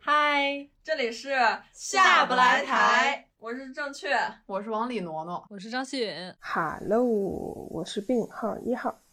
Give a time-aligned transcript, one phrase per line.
[0.00, 1.34] 嗨，这里是
[1.74, 4.16] 下不来台，我是正确，
[4.46, 6.34] 我是往里挪挪，我是张希允。
[6.40, 9.03] Hello，我是病号一号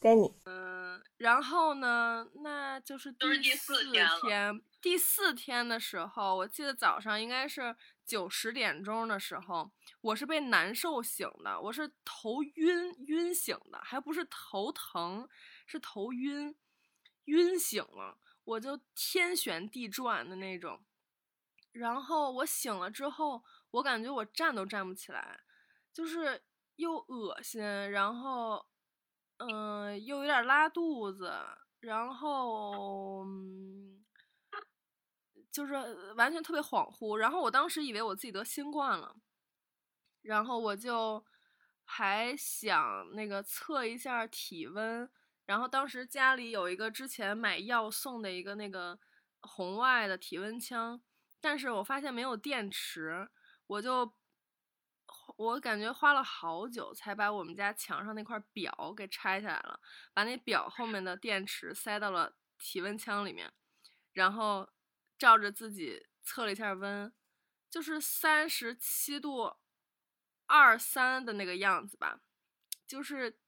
[0.00, 0.34] ，Danny。
[0.44, 3.84] 嗯，然后呢，那就是第四
[4.22, 15.28] 天，第四天的时候，我记得早上应该是九十点钟的时候，我是被难受醒的，我是头晕晕醒的，还不是头疼，
[15.66, 16.56] 是头晕
[17.24, 20.80] 晕醒了，我就天旋地转的那种。
[21.72, 25.40] 然后我醒了之后，我感觉我站都站不起来，
[25.92, 26.42] 就是
[26.76, 28.66] 又恶心，然后
[29.38, 31.32] 嗯、又有点拉肚子，
[31.80, 34.04] 然后嗯
[35.50, 35.74] 就是
[36.14, 37.16] 完全特别恍惚。
[37.16, 39.16] 然后我当时以为我自己得新冠了，
[40.22, 41.24] 然后我就
[41.84, 45.08] 还想那个测一下体温。
[45.46, 48.98] 然后当时家里有一个之前买药送的一个那个
[49.40, 51.00] 红外的体温枪，
[51.40, 53.28] 但是我发现没有电池，
[53.66, 54.12] 我就
[55.38, 59.80] 我感觉花了好久才把我们家墙上那块表给拆下来了，
[60.12, 63.52] 把那表后面的电池塞到了体温枪里面，
[64.12, 64.68] 然后
[65.16, 67.12] 照着自己测了一下温，
[67.70, 69.54] 就是三十七度
[70.46, 72.20] 二三的那个样子吧，
[72.84, 73.38] 就是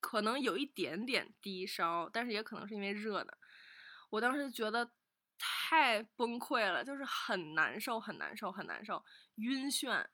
[0.00, 3.38] 可能有一点点低烧，但是也可能是因为热的。
[4.10, 4.92] 我当时觉得
[5.38, 9.02] 太崩溃了，就是很难受，很难受，很难受，
[9.36, 10.06] 晕眩，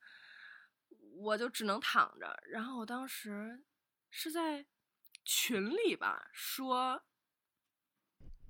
[1.14, 2.42] 我就只能躺着。
[2.48, 3.62] 然后我当时
[4.10, 4.64] 是在
[5.24, 7.02] 群里吧，说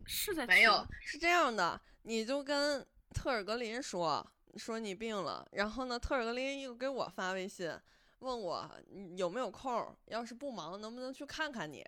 [0.05, 7.73] 是在群没有，是这样的，你就跟特尔格林说说你病了，然后呢，特尔格林又给我发微信
[8.19, 8.71] 问我
[9.17, 11.85] 有没有空，要是不忙能不能去看看你，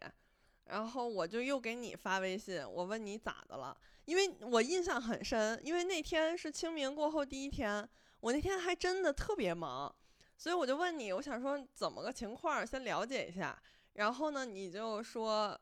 [0.65, 7.89] 然后我就又给你发微信，我问你咋的了，因为我印象很深，因为那天是清明过后第一天，
[8.21, 9.95] 我那天还真的特别忙，
[10.37, 13.61] 所以我就问你，我想说怎么个情况，先了解一下，
[13.95, 15.59] 然后呢，你就说。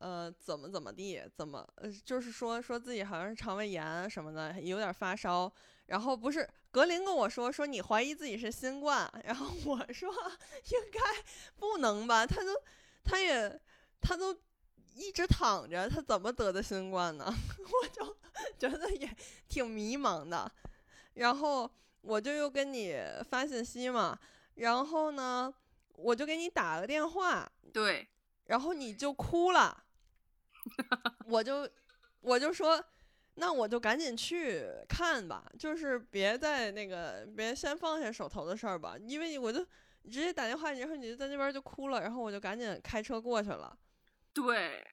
[0.00, 5.52] 呃，怎么怎么地，怎么呃，就是说说自己好像是肠胃炎什么的，有点发烧。
[5.88, 10.10] 然后不是格林跟我说说你怀疑自己是新冠，然后我说
[10.72, 11.00] 应该
[11.58, 12.50] 不能吧，他都
[13.04, 13.60] 他也
[14.00, 14.34] 他都
[14.94, 17.26] 一直躺着，他怎么得的新冠呢？
[17.60, 18.16] 我就
[18.58, 19.16] 觉得也
[19.48, 20.50] 挺迷茫的。
[21.12, 21.70] 然后
[22.02, 22.96] 我就又跟你
[23.28, 24.18] 发信息嘛，
[24.54, 25.52] 然后呢，
[25.96, 28.08] 我就给你打个电话，对，
[28.46, 29.84] 然后你就哭了，
[31.26, 31.68] 我就
[32.20, 32.82] 我就说，
[33.34, 39.64] 那我就赶紧去看吧，就是别再那个别先放下手头的事儿吧，因为我就
[40.04, 43.76] 直接打电话，然后你就在那边就哭了，然后我就赶紧开车过去了。
[44.32, 44.86] 对，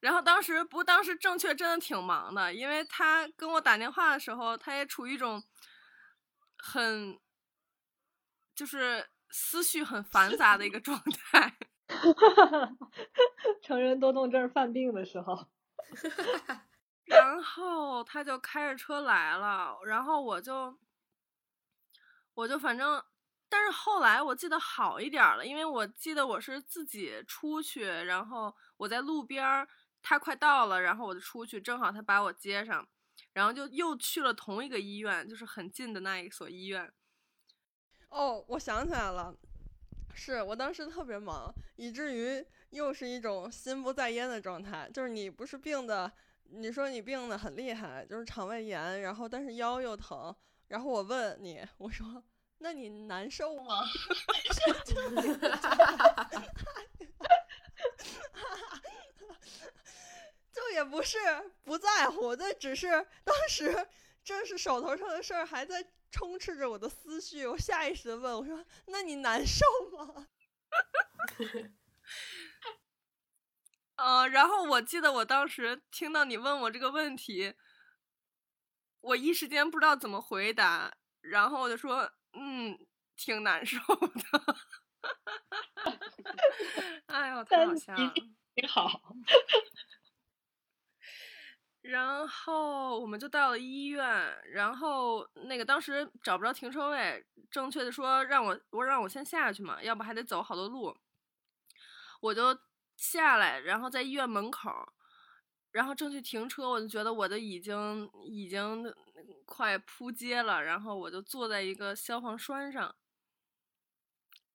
[0.00, 5.42] 然后当时不，当时正确真的挺忙的，因为他跟我打电话的时候，他也处于一种
[6.66, 7.18] 很
[8.54, 11.56] 就是思绪很繁杂的一个状态。
[13.62, 15.46] 成人多动症犯病的时候，
[17.06, 20.76] 然后他就开着车来了，然后我就
[22.34, 23.02] 我就反正，
[23.48, 29.68] 但是后来我记得好一点儿了，因为我记得我是自己出去，然后我在路边儿，
[30.02, 32.88] 他快到了，然后我就出去，正好他把我接上，
[33.36, 36.90] 然后就又去了同一个医院，就是很近的那一所医院。
[38.08, 39.36] 哦，我想起来了，
[40.14, 44.90] 是我当时特别忙，以至于又是一种心不在焉的状态。
[44.90, 46.10] 就是你不是病的，
[46.44, 50.34] 你说你病的很厉害，就是肠胃炎，然后但是腰又疼，
[50.68, 52.24] 然后我问你，我说
[52.56, 53.84] 那你难受吗？
[54.82, 54.94] 就
[60.72, 61.18] 也不是
[61.64, 62.88] 不在乎，这只是
[63.24, 63.86] 当时
[64.24, 69.64] 正是手头上的事儿还在充斥着我的思绪，我下意识的问我说：“那你难受
[69.96, 70.26] 吗
[73.96, 77.54] 呃，然后我记得我当时听到你问我这个问题，
[79.00, 82.78] 我一时间不知道怎么回答，然后我就说，嗯，
[83.16, 84.56] 挺难受的。
[87.06, 88.14] 哎呦，太好笑了。
[88.54, 89.00] 挺好。
[91.88, 100.96] 然后我们就到了医院，然后那个当时找不着停车位，正确的说让我我让我先下去嘛，要不还得走好多路。
[102.20, 102.58] 我就
[102.96, 104.68] 下来，然后在医院门口，
[105.70, 108.92] 然后正去停车，我就觉得我的已经已经
[109.44, 112.96] 快扑街了，然后我就坐在一个消防栓上，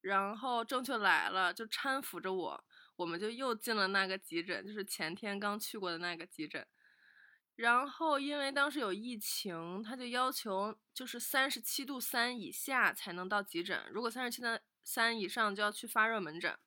[0.01, 2.63] 然后正确来了，就搀扶着我，
[2.97, 6.67] 我们就又进了那个急诊，就是前天刚去过的那个急诊。
[7.61, 14.47] 然后因为当时有疫情，他就要求就是三十七度三以下才能到急诊，如果三十七度
[14.83, 16.57] 三以上就要去发热门诊。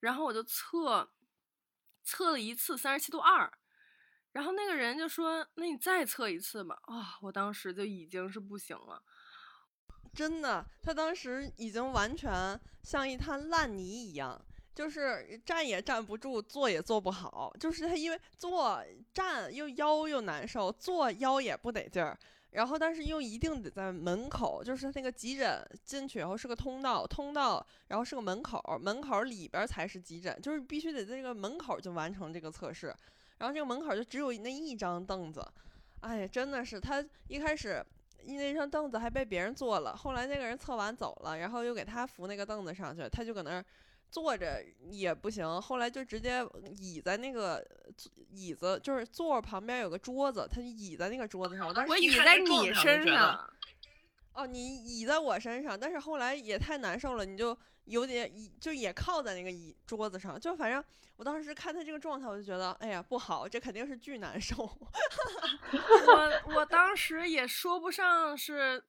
[0.00, 1.10] 然后我就测，
[2.02, 3.50] 测了一次三十七度二，
[4.32, 9.02] 然后那个人就说：“那你再测一次吧。”啊，我当时就已经是不行了，
[10.12, 14.44] 真的，他当时已经完全像一滩烂泥一样。
[14.74, 17.54] 就是站也站不住，坐也坐不好。
[17.60, 22.18] 就是他因为坐站又腰又难受，坐腰也不得劲儿。
[22.50, 32.94] 然后但是又一定得在门口，就是那个急诊进去以后是个通道，通道然后是个门口，门口里边才是急诊，就是必须得在这个门口就完成这个测试。
[33.38, 35.44] 然后这个门口就只有那一张凳子，
[36.00, 37.84] 哎呀，真的是他一开始
[38.24, 43.64] 那张凳子还被别人坐了，后来那个人测完走了，然后又给他扶那个凳子上去，他就搁那儿。
[44.14, 46.38] 坐着也不行，后来就直接
[46.76, 47.66] 倚在那个
[48.30, 51.66] 椅子，就是座旁边有个桌子，他就倚在那个桌子上。
[51.66, 53.52] 我当时倚在你身上。
[54.34, 60.38] 哦，你倚在我身上，但是后来也太难受了，你就有点倚，就也靠在那个椅桌子上。
[60.38, 60.82] 就反正
[61.16, 64.54] 我当时看他这个状态，我就觉得，哎呀，不好，这肯定是巨难受。
[64.62, 68.84] 我我当时也说不上是，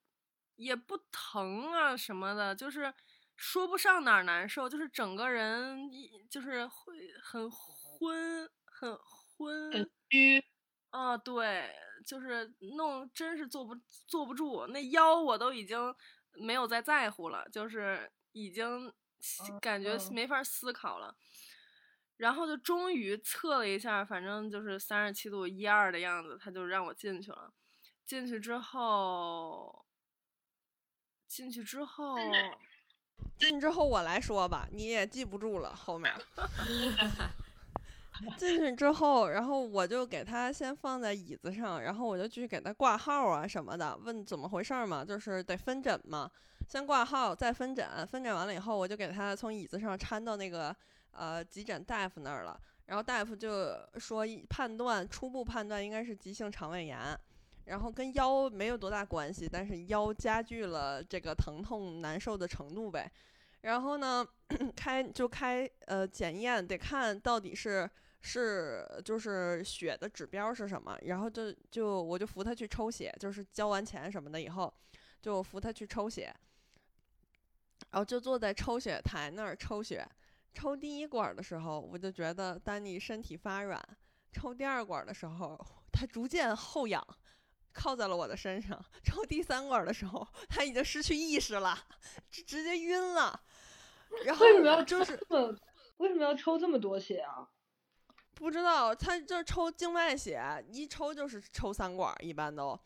[0.58, 2.94] 也不疼啊什么的，就是。
[3.36, 5.90] 说不上哪儿难受，就是整个人
[6.30, 10.44] 就是会很昏，很昏，很虚。
[10.90, 13.76] 啊，对，就是弄，真是坐不
[14.08, 15.94] 坐不住，那腰我都已经
[16.34, 18.94] 没有再在乎了，就是已经
[19.62, 21.16] 感觉没法思考了。
[22.18, 27.54] 然后就终于测了一下，反正就是三十七度一二的样子，他就让我进去了。
[28.06, 29.86] 进去之后，
[31.28, 32.16] 进去之后。
[33.38, 36.14] 进之后我来说吧，你也记不住了后面。
[38.38, 46.32] 进去之后，然后我就给他先放在椅子上，然后我就去给他挂号啊什么的，问怎么回事嘛，就是得分诊嘛，
[46.70, 50.74] 先挂号再分诊，分诊完了以后，我就给他从椅子上搀到那个
[51.12, 56.98] 呃急诊大夫那儿了，然后大夫就说判断初步判断应该是急性肠胃炎。
[57.66, 63.12] 然后跟腰没有多大关系，但是腰加剧了这个疼痛难受的程度呗。
[63.62, 64.26] 然后呢，
[64.76, 67.90] 开就开呃检验，得看到底是
[68.22, 70.96] 是就是血的指标是什么。
[71.02, 74.72] 然后就就我就扶他去抽血，就是交完钱什么的以后，
[75.20, 76.32] 就扶他去抽血。
[77.90, 80.08] 然后就坐在抽血台那儿抽血，
[80.54, 83.82] 抽第一管的时候，我就觉得丹尼身体发软；
[84.32, 85.60] 抽第二管的时候，
[85.92, 87.04] 他逐渐后仰。
[87.76, 91.78] 靠在了我的身上，抽第三管的时候，他已经失去意识了，
[92.32, 93.38] 直直接晕了。
[94.24, 95.20] 然后为什么要就是
[95.98, 97.50] 为什么要抽这么多血啊？
[98.34, 100.42] 不知道，他就抽静脉血，
[100.72, 102.80] 一抽就是抽三管，一般都。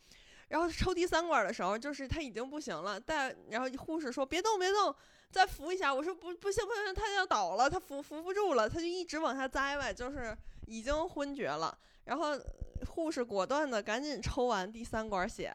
[0.48, 4.94] 然后抽第三管的时候，就是他已经不行了，但然后护士说别动别动，
[5.30, 5.94] 再扶一下。
[5.94, 11.78] 我说不不行不行，他要倒了，他扶扶不住了，他就一直往下栽呗，就是已经昏厥了。
[12.06, 12.40] 然后。
[12.88, 15.54] 护士果断的赶紧抽完第三管血，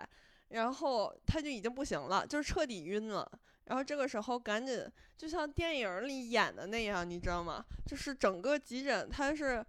[0.49, 3.27] 然后他就已经不行了，就是彻底晕了。
[3.65, 4.87] 然后这个时候赶紧
[5.17, 7.65] 就像电影里演的那样，你知道吗？
[7.87, 9.65] 就是整个急诊它是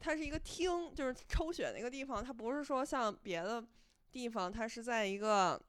[0.00, 3.64] 它是一个厅，就是抽血那个地方，它不是说像别的
[4.10, 5.60] 地方，它是在一个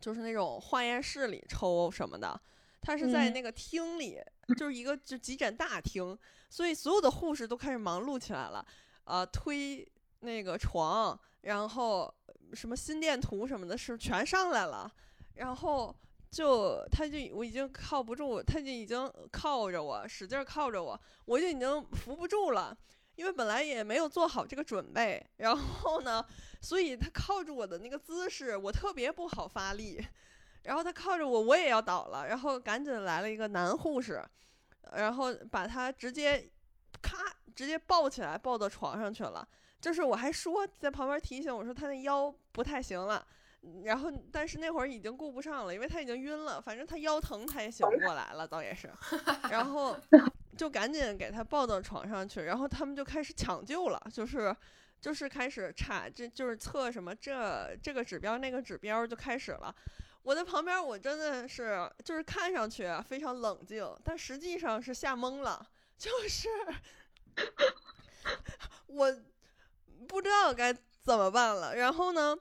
[0.00, 2.40] 就是那种化验室里抽什么的，
[2.80, 4.18] 它是在那个厅里，
[4.56, 8.66] 就是一个就急诊大厅，所以所有的护士都开始忙碌起来了，
[9.08, 9.90] 呃，推。
[10.20, 12.12] 那个床，然后
[12.52, 14.92] 什么心电图什么的，是全上来了。
[15.34, 15.94] 然后
[16.28, 22.76] 就他就我已经靠不住，他就已经靠着我，使劲靠着我，我就已经扶不住了。
[23.14, 26.20] 因为本来也没有做好这个准备，然后呢，
[26.60, 30.04] 所以他靠着我的那个姿势，我特别不好发力。
[30.64, 32.26] 然后他靠着我，我也要倒了。
[32.26, 34.20] 然后赶紧来了一个男护士，
[34.96, 36.50] 然后把他直接
[37.02, 37.16] 咔
[37.54, 39.46] 直接抱起来，抱到床上去了。
[39.80, 43.24] 就是我还说在旁边提醒我说他那腰不太行了，
[43.84, 48.92] 然后但是那会儿已经顾不上了，因为他已经晕了，反正他腰疼他也醒不过来了，倒也是，
[49.50, 49.96] 然后
[50.58, 54.54] 就赶紧给他抱到床上去，然后他们就开始抢救了，就是
[55.00, 59.72] 就是开始查，这就是测什么这这个指标那个指标就开始了。
[60.24, 65.64] 我在旁边我真的是就是看上去非常冷静，但实际上是吓懵了。
[65.98, 66.48] 就是
[68.86, 69.12] 我
[70.06, 71.74] 不知道该怎么办了。
[71.74, 72.38] 然后呢，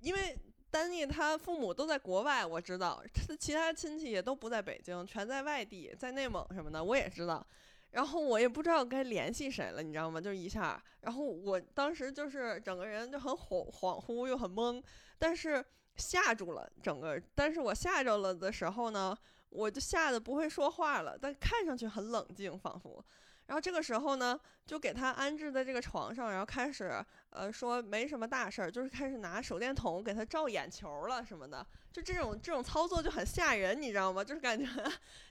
[0.00, 0.38] 因为
[0.70, 7.44] 丹尼他父母都在国外，我知道他的其他亲戚也都不在北京，全在外地，在内蒙什么的，我也知道。
[7.90, 10.18] 然后我也不知道该联系谁了，你知道吗？
[10.18, 14.82] 就一下，然后我当时就是整个人就很恍恍惚又很懵，
[15.18, 15.62] 但是
[15.96, 17.20] 吓住了整个。
[17.34, 19.14] 但是我吓着了的时候呢，
[19.52, 23.04] 我就吓得不会说话了，但看上去很冷静，仿佛。
[23.46, 31.66] 然后这个时候呢，就给他安置在这个床上，然后开始呃说没什么大事儿，就是开始拿手电筒给他照眼球了什么的。
[31.92, 34.24] 就这种这种操作就很吓人，你知道吗？
[34.24, 34.66] 就是感觉，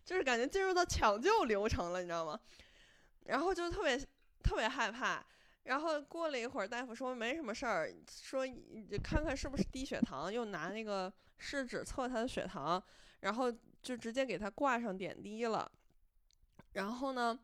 [0.06, 2.40] 就是感觉进入到抢救流程了，你知道吗？
[3.26, 3.98] 然后就特别
[4.44, 5.26] 特别害怕。
[5.64, 8.46] 然后过了一会儿，大夫说没什么事儿，说
[9.02, 12.84] 看看是不是低血糖，又拿那个试纸测他的血糖，
[13.22, 13.52] 然后
[13.82, 15.72] 就直接给他挂上点滴了。
[16.74, 17.38] 然后呢，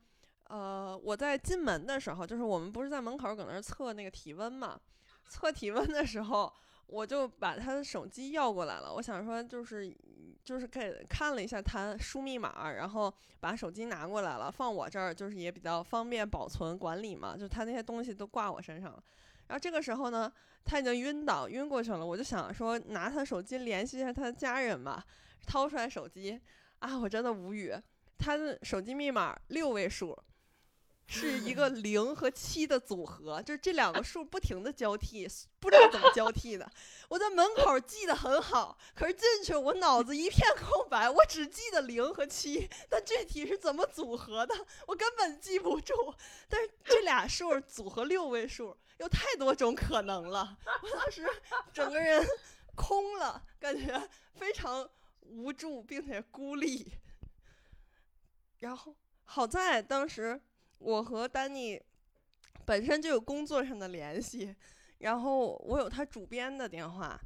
[0.45, 4.79] 呃，我在进门的时候，就是我们不是在门口搁那儿测那个体温嘛？
[5.27, 6.53] 测体温的时候。
[6.89, 9.93] 我就把他的手机要过来了，我想说就是
[10.41, 19.03] 就是给看了一下他输密码，然后把手机拿过来了，放我这儿就是也比较方便保存管理嘛，就他那些东西都挂我身上了。
[19.47, 20.31] 然后这个时候呢，
[20.63, 25.05] 他已经晕倒晕过去了，我就想说拿他手机联系一下他的家人吧，
[25.47, 26.39] 掏出来手机
[26.77, 27.73] 啊，我真的无语，
[28.19, 30.15] 他的手机密码六位数。
[31.09, 35.25] 是一个 零和七的组合，就是这两个数不停的交替，
[35.57, 36.69] 不知道怎么交替的。
[37.07, 44.53] 我在门口记得很好，可是进去我脑子一片空白，我只记得零和七，但具体是怎么组合的，
[44.85, 46.13] 我根本记不住。
[46.49, 50.57] 但是这俩数组合六位数，有太多种可能了。
[50.83, 51.25] 我当时
[51.71, 52.21] 整个人
[52.75, 54.89] 空了，感觉非常
[55.29, 56.93] 无助并且孤立。
[58.59, 60.41] 然后好在当时。
[60.79, 61.81] 我和丹尼
[62.63, 64.55] 本身就有工作上的联系，
[64.99, 67.19] 然后我有他主编的电话，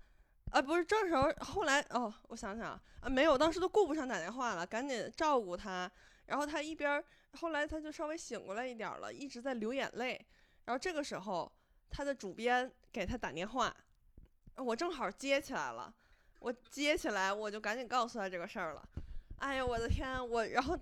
[0.53, 5.91] 啊，不是这时候后来哦，我想想啊，没有，当时都顾不上打电话了，赶紧照顾他。
[6.27, 7.03] 然后他一边
[7.34, 10.25] 后来他就稍微醒过来一点了，一直在流眼泪。
[10.63, 11.51] 然后这个时候
[11.89, 13.75] 他的主编给他打电话，
[14.55, 15.93] 我正好接起来了，
[16.41, 18.83] 我接起来我就赶紧告诉他这个事儿了。
[19.38, 20.77] 哎呀，我的天，我然后。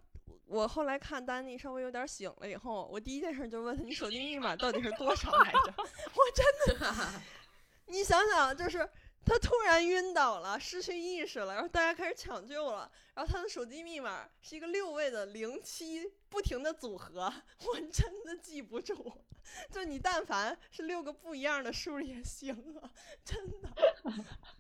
[0.46, 7.22] 我后来看丹尼稍微有点醒了以后，我第一件事就问他：“你手机密码到底是多少来着？” 我真的，
[7.86, 8.80] 你想想，就是
[9.24, 17.32] 他突然晕倒了，失去意识了，然后大家开始抢救了，然后他的手机密码是一个六位的零七，不停的组合，
[17.68, 19.22] 我真的记不住。
[19.70, 22.90] 就你但凡是六个不一样的数也行啊，
[23.24, 23.70] 真的。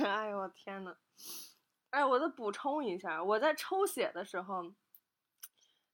[0.08, 0.96] 哎呦我天呐。
[1.90, 4.62] 哎，我再补充一下，我在抽血的时候，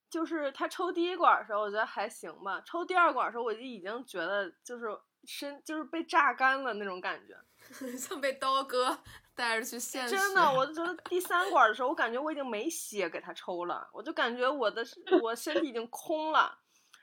[0.09, 2.61] 就是他抽第一管的时候，我觉得还行吧。
[2.61, 4.85] 抽第二管的时候，我就已经觉得就是
[5.23, 7.35] 身就是被榨干了那种感觉，
[7.97, 8.95] 像被刀割
[9.33, 10.15] 带着去献血。
[10.15, 14.85] 真的，我就觉得 第三管的时候，我感觉我已经没血给他抽了，我就感觉我的
[15.23, 16.59] 我身体已经空了。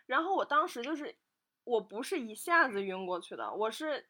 [0.06, 1.16] 然后我当时就是，
[1.64, 4.08] 我不是一下子晕过去的，我是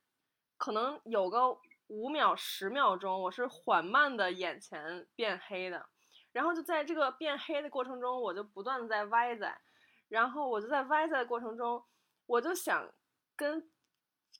[0.58, 1.58] 可能有个。
[1.88, 5.86] 五秒十秒钟，我是缓慢的眼前变黑的，
[6.32, 9.60] 然后就在这个变黑的过程中，我就不断的在歪在，
[10.08, 11.84] 然后我就在歪在的过程中，
[12.26, 12.90] 我就想
[13.36, 13.70] 跟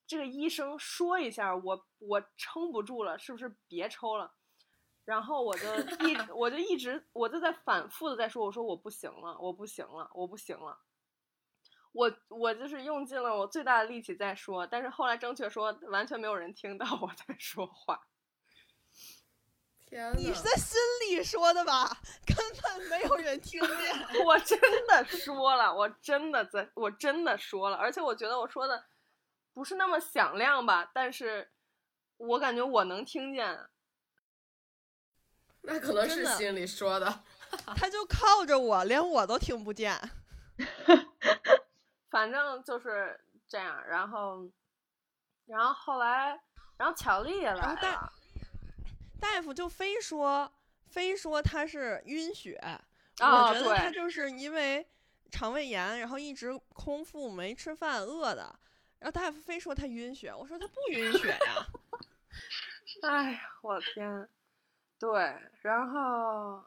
[0.07, 4.35] 这个医生说一下，我我撑不住了，是不是别抽了？
[5.05, 5.67] 然后我就
[6.09, 10.79] 一我就一直我就在反复的在说，我说我不行了，我不行了，我不行了。
[11.95, 18.01] 我我就是用尽了我最大的力气在说，但是后来正确说完全没有人听到我 在说话。
[19.87, 21.97] 天你是在心里说的吧？
[22.27, 23.71] 根本没有人听见。
[24.27, 24.59] 我真
[24.89, 28.85] 的说了，我真的在，我真的说了，而且我觉得我说的
[29.53, 31.49] 不是那么响亮吧，但是
[32.17, 33.69] 我感觉我能听见。
[35.63, 37.23] 那可能是心里说的。
[37.77, 39.97] 他就靠着我，连我都听不见。
[42.15, 43.19] 反正就是
[43.49, 44.49] 这样，然后，
[45.47, 46.41] 然后后来，
[46.77, 48.13] 然后巧丽也来了，
[49.21, 50.49] 大夫就非说，
[50.87, 52.57] 非说他是晕血，
[53.19, 54.87] 我觉得他就是因为
[55.33, 58.57] 肠胃炎，然后一直空腹没吃饭，饿的，
[59.01, 61.67] 然后大夫非说他晕血，我说他不晕血呀，
[63.03, 64.29] 哎呀，我天，
[65.01, 66.65] 对，然后，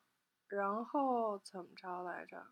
[0.49, 2.45] 然后怎么着来着？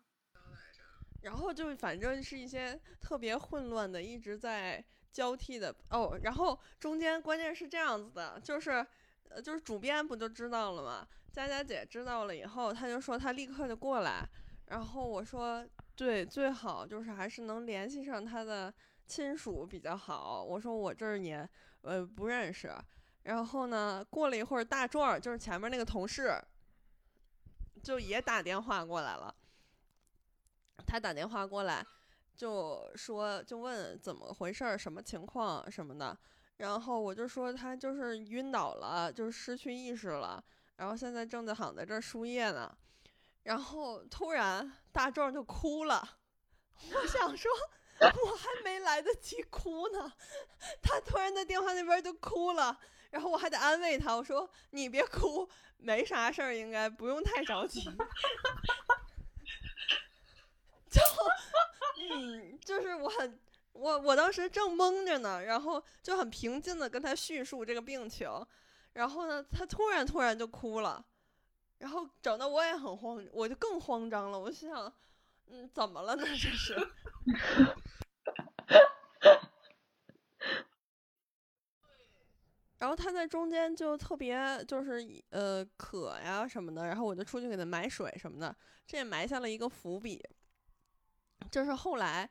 [1.22, 6.18] 然后就反正是一些特别混乱的，一直在交替的哦。
[6.22, 8.86] 然后中间关键是这样子的，就是
[9.28, 11.06] 呃，就是主编不就知道了吗？
[11.32, 14.26] 佳佳姐知道了以后，她就说她立刻就过来，
[14.66, 18.72] 然后我说对，最好就是还是能联系上她的
[19.06, 20.42] 亲属比较好。
[20.42, 21.48] 我说我这儿也
[21.82, 22.72] 呃不认识。
[23.24, 26.40] 然后呢，过了一会儿，大壮就是前面那个同事，
[27.82, 29.34] 就也打电话过来了。
[30.84, 31.86] 他打电话过来，
[32.36, 36.16] 就说就问怎么回事儿，什么情况什么的。
[36.56, 40.42] 然后我就说他就是晕倒了，就是失去意识了，
[40.76, 42.76] 然后现在正在躺在这儿输液呢。
[43.42, 46.18] 然后突然大壮就哭了，
[46.92, 47.50] 我想说，
[48.00, 50.12] 我还没来得及哭呢，
[50.82, 52.78] 他突然在电话那边就哭了。
[53.10, 57.80] 然后我还得安慰他，我说你别哭，没啥事儿，应该不用太着急。
[60.96, 61.02] 就，
[62.14, 63.38] 嗯，就是我很，
[63.72, 68.28] 我我当时正懵着呢，然后就很平静的跟他叙述这个病情，
[68.94, 71.04] 然后呢，他突然突然就哭了，
[71.78, 74.92] 然后整的我也很慌，我就更慌张了，我心想，
[75.48, 76.24] 嗯，怎么了呢？
[76.26, 76.74] 这是。
[82.78, 88.54] 然后他在中间就特别就是呃渴呀什么的，然后我就出去给他买水什么的，
[88.86, 90.22] 这也埋下了一个伏笔。
[91.50, 92.28] 就是后来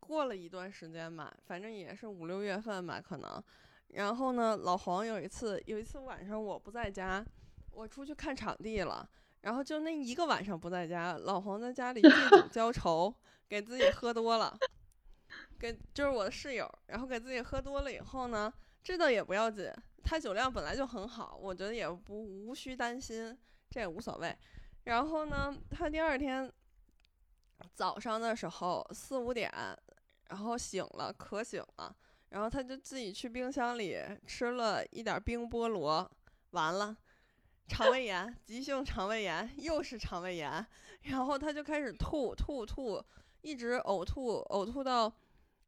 [0.00, 3.42] 过了一段时间吧，反正也是五六月份吧可能。
[3.88, 7.24] 然后呢，老黄有一次有一次晚上我不在家，
[7.70, 9.08] 我出去看场地了，
[9.42, 13.14] 然后就那一个晚上不在家，老黄在家里 借酒浇愁，
[13.48, 14.56] 给自己喝多了，
[15.58, 18.52] 给就是我的室友，然后给自己喝多了以后呢。
[18.82, 19.70] 这倒也不要紧，
[20.02, 23.38] 他酒量本来就很好，我觉得也不无需担心，
[23.70, 24.36] 这也无所谓。
[24.84, 26.52] 然后呢，他第二天
[27.74, 29.50] 早上的时候四五点，
[30.28, 31.94] 然后醒了，渴醒了，
[32.30, 36.10] 然后他就自己去冰箱里吃了一点冰菠萝，
[36.50, 36.96] 完了，
[37.68, 40.66] 肠胃炎，急性肠胃炎，又是肠胃炎，
[41.02, 43.02] 然后他就开始吐吐吐，
[43.40, 45.12] 一直呕吐呕吐到。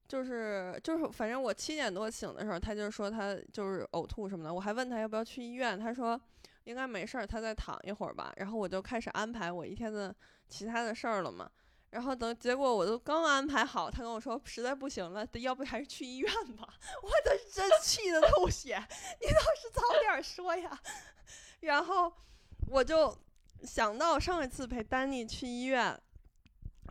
[0.06, 4.52] 就是就是，反正我七点多醒的时候，他就说他就是呕吐什么的。
[4.52, 6.20] 我还问他要不要去医院，他说
[6.64, 8.30] 应该没事儿，他再躺一会儿吧。
[8.36, 10.14] 然后我就开始安排我一天的
[10.46, 11.50] 其他的事儿了嘛。
[11.94, 16.68] 然后等结果我都刚安排好，他跟我说实在不行了，要不还是去医院吧。
[17.00, 18.76] 我的真 气的吐血，
[19.20, 20.76] 你倒是早点说呀。
[21.60, 22.12] 然后
[22.66, 23.16] 我就
[23.62, 25.96] 想到上一次陪丹尼去医院。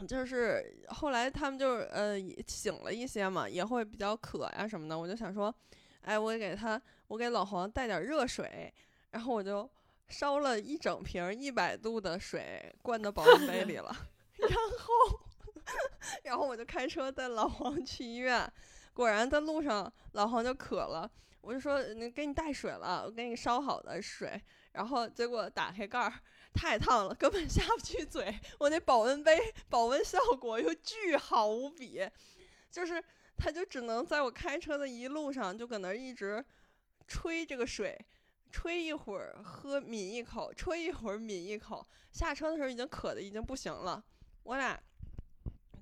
[0.08, 4.98] 就是后来他们就是呃醒了一些嘛，也会比较渴呀什么的。
[4.98, 5.54] 我就想说，
[6.02, 8.74] 哎，我给他，我给老黄带点热水，
[9.12, 9.70] 然后我就
[10.08, 13.94] 烧了一整瓶一百度的水，灌到保温杯里了。
[14.49, 15.19] 然后，
[16.23, 18.51] 然后我就开车带老黄去医院。
[18.93, 21.10] 果然在路上，老黄就渴了，
[21.41, 24.41] 我就说，你给你带水了，我给你烧好的水。
[24.73, 26.13] 然后结果打开盖儿。
[26.56, 28.32] 太烫了，根本 下不去嘴。
[28.60, 32.08] 我那保温杯保温效果又巨好无比，
[32.69, 33.03] 就是
[33.36, 36.45] 他就只能在我开车的一路上就搁那一直
[37.08, 37.99] 吹这个水，
[38.51, 41.84] 吹一会儿喝抿一口，吹一会儿抿一口。
[42.12, 44.03] 下车的时候已经渴的已经不行了。
[44.43, 44.79] 我俩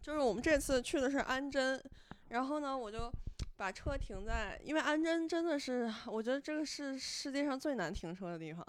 [0.01, 1.83] 就是我们这次去的是安贞，
[2.29, 3.11] 然后呢我就
[3.57, 8.65] 把车停在，因为安贞真的是我觉得这个是世界上最难停车的地方。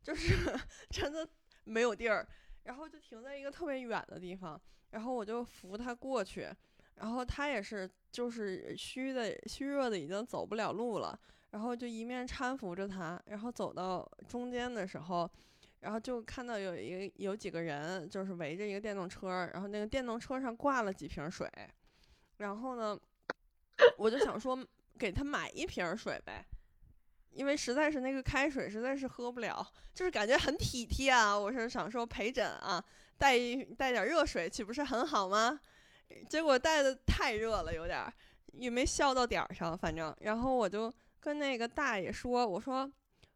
[0.00, 0.34] 就是
[0.88, 1.28] 真的
[1.64, 2.26] 没有地儿，
[2.62, 4.58] 然后就停在一个特别远的地方，
[4.90, 6.48] 然后我就扶他过去，
[6.94, 11.18] 然后他也是就是虚的虚弱的已经走不了路了，
[11.50, 15.30] 然后就一面搀扶着他，然后走到中间的时候，
[15.80, 21.50] 然后就看到有一个有几个人就是围着一个电动车，然后那个电动车上挂了几瓶水，
[22.38, 22.98] 然后呢，
[23.96, 24.58] 我就想说
[24.98, 26.44] 给他买一瓶水呗。
[27.30, 29.64] 因为实在是那个开水实在是喝不了，
[29.94, 31.38] 就是感觉很体贴啊。
[31.38, 32.82] 我是想说陪诊啊，
[33.16, 35.60] 带一带点热水岂不是很好吗？
[36.28, 38.12] 结果带的太热了，有点儿
[38.54, 40.12] 也没笑到点儿上，反正。
[40.22, 42.90] 然后我就跟那个大爷说：“我说，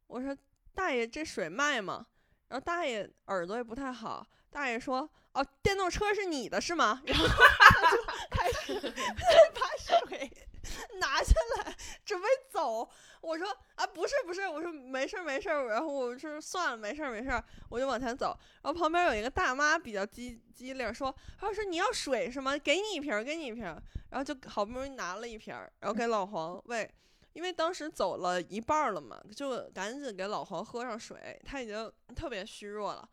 [0.09, 0.37] 我说
[0.75, 2.05] 大爷这水卖吗？”
[2.53, 8.75] 然后大爷耳朵也不太好，大爷说：“哦，电动车是你的是吗？”然后他 就开始
[9.57, 10.31] 把水
[11.01, 12.87] 拿下来准备走。
[13.23, 18.39] 我说啊，不是不是，我说没事儿没事儿，然后我说算了，没事儿没事儿，我就往前走。
[18.63, 22.59] 然后旁边有一个大妈比较机机灵，说，她说你要水是吗？
[22.59, 23.65] 给你一瓶，给你一瓶。
[24.11, 26.87] 然后就好不容易拿了一瓶，然后给老黄喂，
[27.33, 31.41] 因为当时走了一半了嘛，就赶紧给老黄喝上水。
[31.45, 33.09] 他已经特别虚弱了，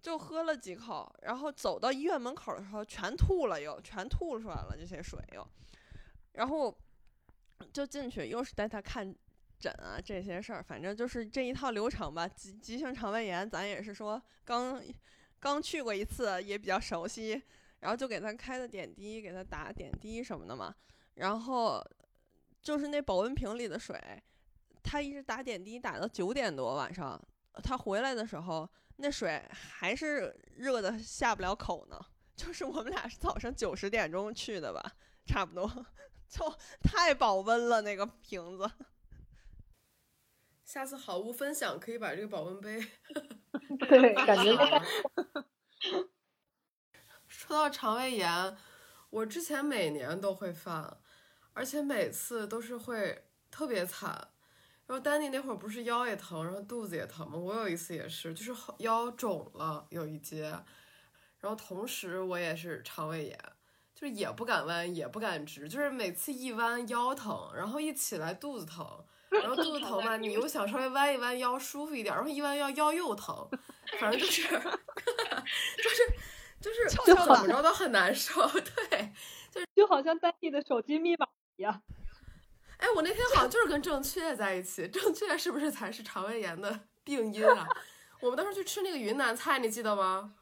[0.00, 5.46] 就喝了几口，然后走到医院门口的时候全吐了，又全吐出来了这些水又，
[6.32, 6.76] 然后
[7.72, 9.14] 就进去又是带他看。
[9.62, 12.26] 诊啊，这些事儿，反正就是这一套流程吧。
[12.26, 14.82] 急急性肠胃炎，咱也是说刚
[15.38, 17.42] 刚去过一次，也比较熟悉，
[17.80, 20.74] 然后就给他开的点滴，给他打点滴什么的嘛。
[21.16, 21.86] 然后
[22.62, 23.98] 就是那保温瓶里的水，
[24.82, 27.20] 他一直打点滴打到九点多晚上，
[27.62, 31.98] 他回来的时候，那水还是热的下不了口呢。
[32.36, 34.96] 就是我们俩是早上九十点钟去的吧，
[35.26, 35.86] 差不多，
[36.26, 36.50] 就
[36.82, 38.70] 太保温了那个瓶子。
[40.64, 42.80] 下次好物分享可以把这个保温杯
[43.80, 44.56] 对，感觉
[47.26, 48.56] 说到肠胃炎，
[49.10, 50.98] 我之前每年都会犯，
[51.52, 54.28] 而且每次都是会特别惨。
[54.86, 57.38] 然后丹尼那会儿不是腰也疼，然后肚子也疼吗？
[57.38, 60.50] 我有一次也是，就是腰肿了有一节。
[61.38, 63.38] 然后同时我也是肠胃炎，
[63.94, 68.84] 就是也不敢弯，也不敢直，就是每次一弯腰疼，然后一起来肚子疼，
[69.30, 73.48] 然后肚子疼吧，你又想稍微弯一弯腰舒服一点，然后一弯腰腰又疼，
[73.98, 76.12] 反正就是， 就是
[76.60, 79.12] 就是就怎么着都很难受， 对，
[79.50, 81.82] 就是就好像丹尼的手机密码一样。
[82.76, 87.68] 哎，我那天好像就是跟正确在一起，正确是不是才是肠胃炎的病因啊？
[88.20, 90.34] 我们当时去吃那个云南菜，你记得吗？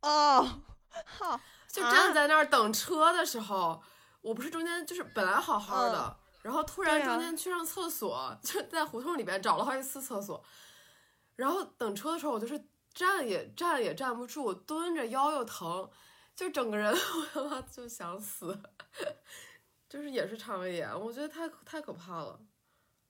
[0.00, 0.62] 哦，
[1.04, 3.82] 好， 就站在那儿等车的时候，
[4.20, 10.44] 我不是中间就是本来好好的，然后突然中间去上厕所，就在胡同里边找了好几次厕所，
[11.36, 15.88] 然后等车的时候，我就是站也站也站不住，蹲着腰又疼，
[16.34, 16.92] 就整个人
[17.34, 18.60] 我他妈就想死，
[19.88, 22.38] 就是也是肠胃炎，我觉得太太可怕了。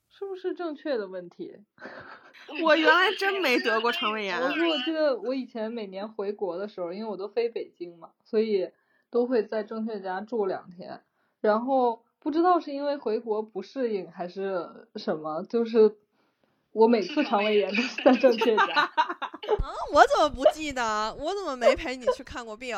[0.08, 1.54] 是不是正确的问题？
[2.64, 4.40] 我原来真没得过肠胃炎。
[4.40, 8.70] 我说我记得我以前每年回国的时候，因为我都飞北京嘛，所以
[9.10, 11.02] 都会在正确家住两天。
[11.42, 15.96] 然后不知道是因为回国不适应还是什么，就是
[16.72, 18.64] 我每次肠胃炎都是在正确家。
[18.94, 21.14] 啊，我怎么不记得？
[21.14, 22.74] 我怎么没陪你去看过病？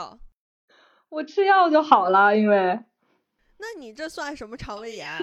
[1.09, 2.81] 我吃药就好了，因为。
[3.59, 5.07] 那你这算什么肠胃炎？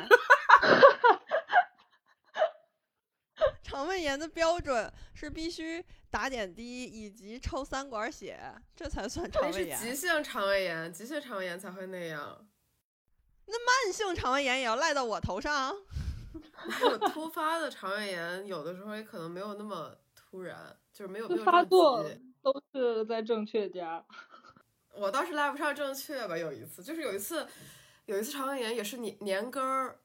[3.64, 8.40] 肠胃炎的标准是必须打点滴以及抽三管血，
[8.76, 9.78] 这才算肠胃炎。
[9.78, 12.48] 是急性肠胃炎，急性肠胃炎才会那样。
[13.48, 15.76] 那慢性肠胃炎也要赖到我头上？
[17.14, 22.06] 突发的肠胃炎有的时候也可能没有那么突然，就是没有没有发作
[22.42, 24.04] 都是在正确家。
[24.96, 27.46] 我倒是赖不上正确吧，有一次就是有一次
[28.06, 30.00] 有一次肠胃炎也是年年根儿。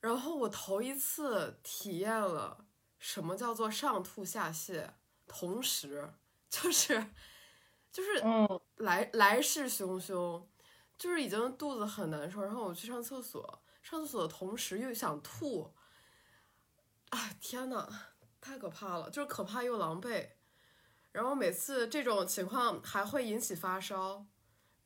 [0.00, 2.64] 然后我头一次体验了
[2.98, 4.88] 什么叫做上吐下泻，
[5.26, 6.14] 同时
[6.48, 7.04] 就是
[7.90, 8.22] 就是
[8.76, 10.46] 来来势汹汹，
[10.96, 15.74] 就是已经肚子很难受，然后我去上厕所，上厕所的同时又想吐，
[17.08, 17.88] 哎天呐，
[18.40, 20.28] 太可怕了，就是可怕又狼狈。
[21.10, 24.24] 然后每次这种情况还会引起发烧，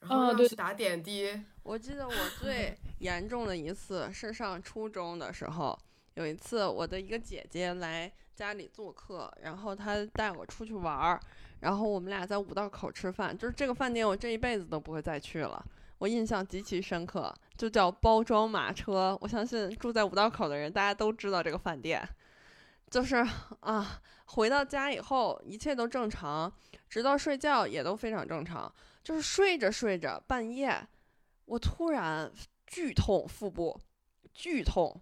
[0.03, 1.43] 然后要去打点滴。
[1.63, 2.79] 我记得我最。
[3.03, 5.77] 严重的一次是上初中的时候，
[6.15, 11.21] 有一次我的一个姐姐来家里做客，然后她带我出去玩儿，
[11.59, 15.61] 然后我们俩在五道口吃饭，就是这个饭店我这一辈子都不会再去了，
[15.99, 19.19] 我印象极其深刻，就叫包装马车。
[19.21, 22.09] 我相信住在五道口的人大家都知道这个饭店，
[22.89, 23.17] 就是
[23.59, 26.53] 啊，回到家以后一切都正常，
[26.89, 30.87] 直到睡觉也都非常正常，就是睡着睡着半夜，
[31.45, 32.33] 我突然。
[32.65, 33.79] 剧痛，腹部
[34.33, 34.99] 剧痛，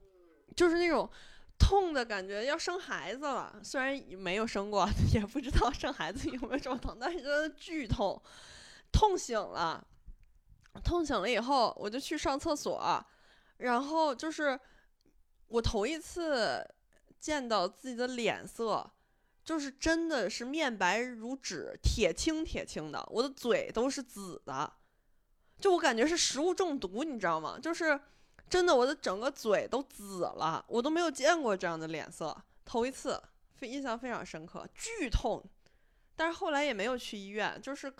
[0.56, 1.08] 就是那种
[1.56, 3.60] 痛的感觉，要生孩子了。
[3.62, 8.20] 虽然没有生过， 也不知道生孩子有没有这么疼，但是真的剧痛，
[8.90, 9.86] 痛醒了，
[10.82, 13.06] 痛醒了以后，我就去上厕所，
[13.58, 14.58] 然后就是
[15.46, 16.68] 我头一次
[17.20, 18.90] 见到自己的脸色，
[19.44, 24.72] 就是真的是面白如纸，铁青铁青的，我的嘴都是紫的。
[25.58, 27.58] 就我感觉是食物中毒，你知道吗？
[27.60, 28.00] 就是
[28.48, 33.22] 真的，我的整个嘴都紫了，我都没有见过这样的脸色，头一次，
[33.56, 35.44] 非印象非常深刻，剧痛。
[36.16, 37.92] 但是后来也没有去医院，就是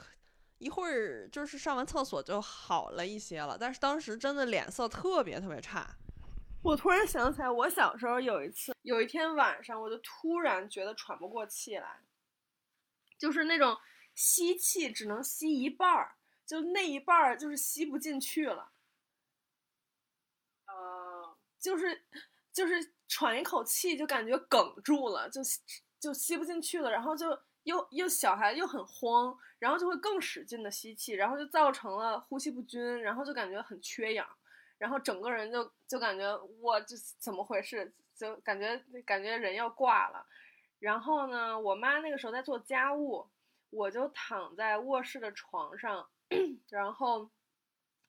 [0.59, 3.57] 一会儿就是上完厕所就好了一些了。
[3.59, 5.89] 但是当时真的脸色特别特别差。
[6.63, 12.01] 我突然想起来，我小时候有一次，有一天晚上，我就突然觉得喘不过气来，
[13.19, 13.77] 就是那种
[14.15, 16.17] 吸气只能吸一半儿。
[16.47, 18.73] 就那一半儿就是吸不进去了，
[20.67, 22.03] 呃，就是
[22.53, 25.41] 就是喘一口气就感觉哽住了，就
[26.01, 34.29] 就吸不进去了，然后就又又小孩又很慌，然后就会更使劲的吸气，然后就造成了呼吸不均，然后就感觉很缺氧，
[34.81, 40.27] 然后整个人就就感觉我这怎么回事，就感觉感觉人要挂了，
[40.81, 43.31] 然后呢，我妈那个时候在做家务。
[43.73, 46.05] 我就躺在卧室的床上，
[46.71, 47.31] 然后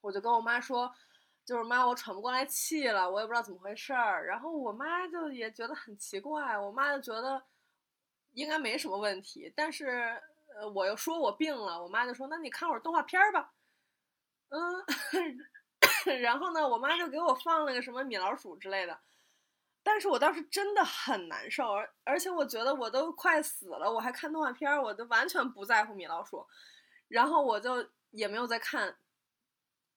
[0.02, 0.92] 我就跟我妈说，
[1.46, 4.26] 就是妈，我喘不过来气了，我也不知道怎么回事儿。
[4.26, 7.40] 然后我妈就也觉得很奇怪，我妈就觉得
[8.34, 10.20] 应该没什么问题，但是，
[10.74, 13.54] 我又说我病了，我妈就说那你看会儿动画片吧，
[14.50, 14.60] 嗯，
[16.22, 19.00] 然后呢，我妈就给我放了个什么米老鼠之类的。
[19.84, 26.46] 但是我当时真的很难受，而而且我觉得我都快死了，我还看动画片儿，我都完全不在乎米老鼠，
[27.08, 28.96] 然后我就也没有在看，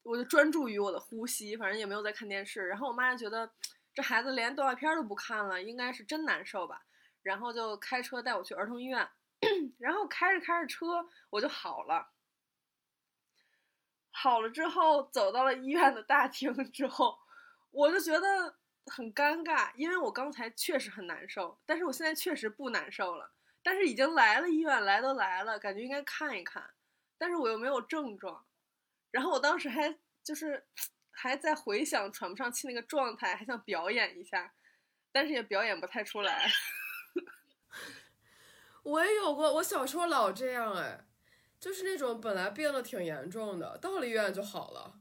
[0.02, 2.66] 我就专注于我的呼吸，反正也没有在看电视。
[2.66, 3.52] 然后我妈就觉得
[3.92, 6.82] 这孩子连动画片都不看了，应该是真难受吧，
[7.22, 9.06] 然后就开车带我去儿童医院，
[9.78, 12.08] 然后开着开着车我就好了，
[14.14, 17.18] 好了之后走到了医院的大厅之后，
[17.70, 18.57] 我就觉得。
[18.87, 23.33] 很尴尬，因为我刚才确实很难受，但是我现在确实不难受了。
[23.62, 26.62] 但是已经来了医院，来都来了，感觉应该看一看，
[27.16, 28.44] 但是我又没有症状。
[29.11, 30.66] 然后我当时还就是
[31.11, 34.53] 还在回想喘不上气那个状态，还想表演一下，
[35.11, 36.46] 但是也表演不太出来。
[38.85, 41.07] 我也有过，我小时候老这样哎，
[41.64, 44.92] 就是那种本来病的挺严重的，到了医院就好了。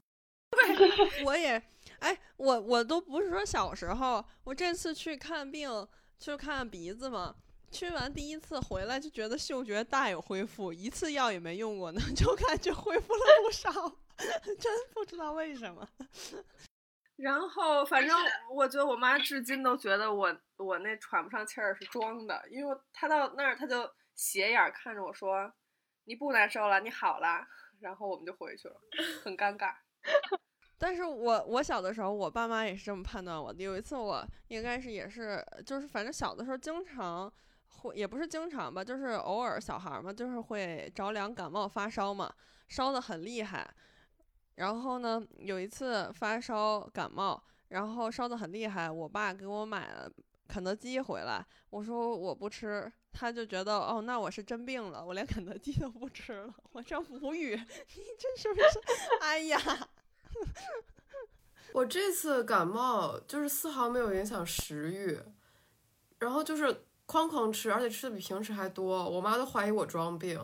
[0.50, 1.62] 对， 我也。
[2.00, 5.70] 哎，我我都不是说小时候，我这次去看病，
[6.18, 7.36] 去看鼻子嘛，
[7.70, 13.70] 去完第一次回来就觉得嗅觉大有恢复，一次药也没用过呢， 就感觉恢复了不少，
[14.58, 15.86] 真不知道为什么。
[17.18, 18.18] 然后反正
[18.56, 25.54] 我觉得我妈至今都觉得我我那喘不上气儿是装的，因为她到那儿她就斜眼看着我说
[26.06, 27.48] ：“你不难受了，你好了。”
[27.80, 28.76] 然后我们就回去了，
[29.24, 29.74] 很尴尬。
[30.78, 33.62] 但是我我小的时候，我爸妈也是这么判断我的。
[33.62, 37.32] 有一次我应该是也是，就是反正小的时候经常
[37.68, 42.34] 会，也不是经常吧，就是偶尔小孩嘛，就是会着凉、感冒、发烧嘛，
[42.68, 43.70] 烧的很厉害。
[44.56, 50.12] 然后呢，有一次发烧感冒，然后烧的很厉害，我爸给我买了
[50.48, 57.56] 肯德基回来，我说我不吃，他就觉得哦，那我是真病了，我连肯德基都不吃了，我真无语，
[57.96, 58.80] 你这是不是？
[59.22, 59.60] 哎呀！
[61.74, 65.18] 我这次感冒就是丝毫没有影响食欲，
[66.20, 66.66] 然后就是
[67.08, 70.40] 哐哐吃，而且吃的比平时还多，我妈都怀疑我装病。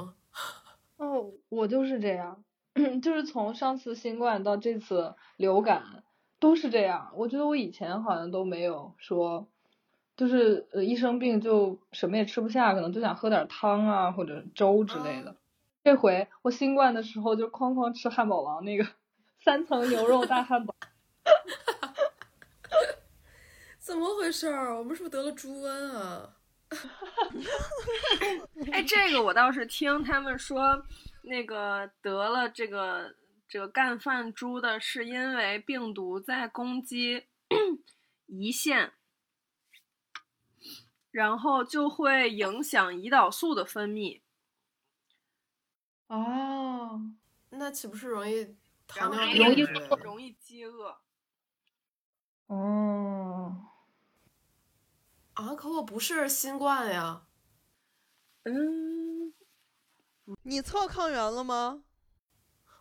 [0.98, 2.44] 哦，我就是这样，
[3.02, 6.04] 就是从上次新冠到这次流感
[6.40, 7.12] 都是这样。
[7.16, 9.48] 我觉得我以前好像都没有说，
[10.20, 15.34] 就是呃一生病就什么也吃不下，可能就想喝点汤啊或者粥之类的。
[15.86, 18.86] 这回我新冠的时候就哐哐吃汉堡王那个。
[19.42, 20.76] 三层牛肉大汉堡，
[23.80, 24.78] 怎么回事儿？
[24.78, 26.30] 我们是不是得了猪瘟啊？
[28.74, 30.84] 哎，这个我倒是听他们说，
[31.24, 33.16] 那个得了这个
[33.48, 37.24] 这个干饭猪的，是因为病毒在攻击
[38.28, 38.92] 胰腺，
[41.12, 44.22] 然后就会影响胰岛素的分泌。
[46.08, 47.02] 哦，
[47.50, 48.56] 那岂不是容易？
[48.96, 49.62] 容易
[50.04, 50.98] 容易饥饿。
[52.48, 53.68] 哦，
[55.34, 57.28] 啊，可我不是新冠呀。
[58.44, 59.34] 嗯，
[60.42, 61.84] 你测抗原了吗？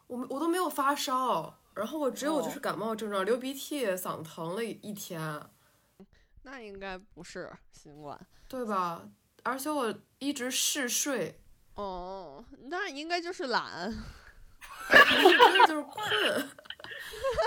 [0.07, 5.51] 我我都没有发烧，然后我只有就是感冒症状，流鼻涕、嗓子疼了一天。
[6.51, 9.07] 那应该不是新冠，对吧？
[9.43, 11.39] 而且我一直嗜睡。
[11.75, 13.93] 哦，那应该就是懒。
[14.89, 16.49] 真的就是困，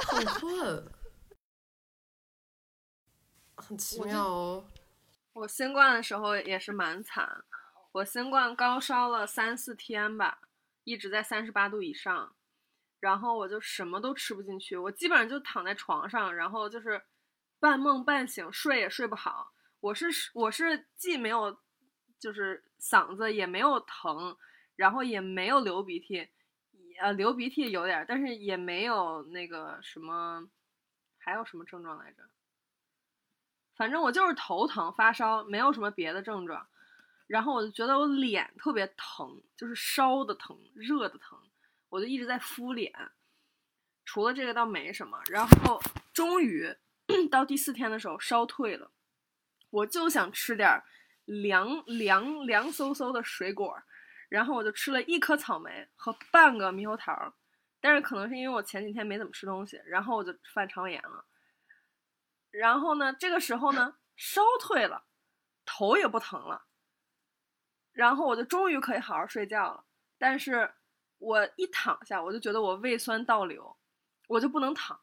[0.08, 0.92] 很困，
[3.56, 4.64] 很奇妙哦。
[5.34, 7.44] 我新冠的时候也是蛮惨，
[7.94, 10.42] 我新冠高烧了三四天吧，
[10.84, 12.36] 一直在三十八度以上，
[13.00, 17.02] 然后我就什么都吃不进去，我基本上就躺在床上，然后就是
[17.62, 19.54] 半梦半醒，睡也睡不好。
[19.82, 21.60] 我是我是既没有
[22.20, 24.36] 就是嗓子也没有疼，
[24.76, 26.28] 然后也没有流鼻涕。
[27.00, 30.50] 呃，流鼻涕有点，但是也没有那个什么，
[31.20, 32.24] 还有什么症状来着？
[33.76, 36.68] 反正我就是头疼、发烧，没有什么别的症状。
[37.28, 41.40] 然后我就觉得我脸特别疼，就是烧的疼、热的疼，
[41.90, 42.92] 我就一直在敷脸。
[44.04, 45.22] 除了这个倒没什么。
[45.30, 45.80] 然后
[46.12, 46.76] 终于
[47.30, 48.92] 到第四天的时候烧退了，
[49.70, 50.82] 我就想吃点
[51.26, 53.82] 凉凉凉飕飕的水果。
[54.30, 57.34] 然后我就吃了一颗草莓和半个猕猴桃，
[57.82, 61.26] 但是可能是因为我前几天没怎么吃东西，然后我就犯肠胃炎了。
[62.50, 65.04] 然后呢，这个时候呢，烧退了，
[65.66, 66.64] 头也不疼了，
[67.92, 69.84] 然后我就终于可以好好睡觉了。
[70.18, 70.74] 但是
[71.18, 73.78] 我一躺下，我就觉得我胃酸倒流，
[74.30, 74.98] 我就不能躺，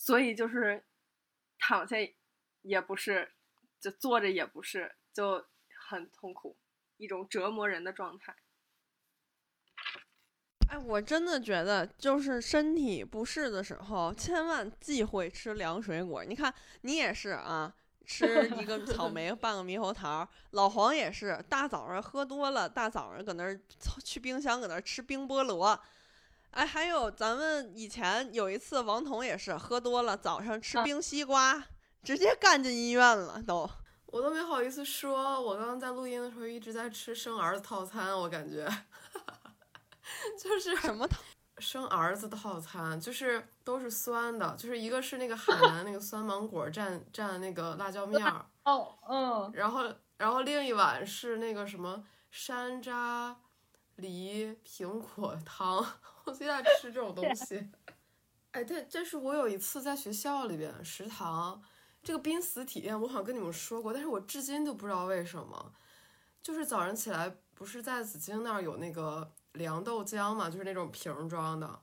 [0.00, 0.82] 所以就是
[1.58, 1.94] 躺下
[2.62, 3.32] 也不是，
[3.78, 5.46] 就坐着也不是，就
[5.90, 6.56] 很痛苦，
[6.96, 8.34] 一种折磨人的状态。
[10.70, 16.24] 哎，我真的觉得，就是身体不适的时候，千万忌讳吃凉水果。
[16.24, 17.74] 你看，你也是啊，
[18.06, 20.26] 吃一个草 莓，半个猕猴桃。
[20.52, 23.60] 老黄也是，大早上喝多了，大早上搁那儿
[24.02, 25.78] 去冰箱搁那儿吃冰菠萝。
[26.50, 31.64] 哎，还有咱们以前有一次，王彤也是喝多了，早上吃冰西瓜，
[32.02, 33.68] 直接干进医院了都。
[34.06, 38.68] 我都没好意思说，我刚刚在录音的时候一直在吃生儿子套餐，我感觉。
[40.36, 41.20] 就是什么套
[41.58, 49.84] 生儿子套餐，就是都是酸的，就是一个是那个海南那个酸芒果蘸蘸那个辣椒面儿，哦，嗯，然后
[50.16, 53.36] 然后另一碗是那个什么山楂
[53.96, 55.86] 梨苹果汤，
[56.30, 57.68] 我最爱吃这种东西。
[58.52, 61.62] 哎，但但是我有一次在学校里边食堂，
[62.02, 65.74] 这个濒死体验我好像跟你们说过，但是我至今都不知道为什么，
[66.42, 69.32] 就是早上起来不是在紫荆那儿有那个。
[69.54, 71.82] 凉豆浆嘛，就是那种瓶装的，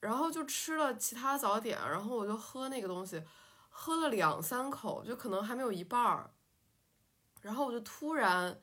[0.00, 3.22] 然后就吃了其他早点，然后我就喝那个东西，
[3.68, 6.30] 喝了两三口，就可能还没有一半儿，
[7.42, 8.62] 然后我就突然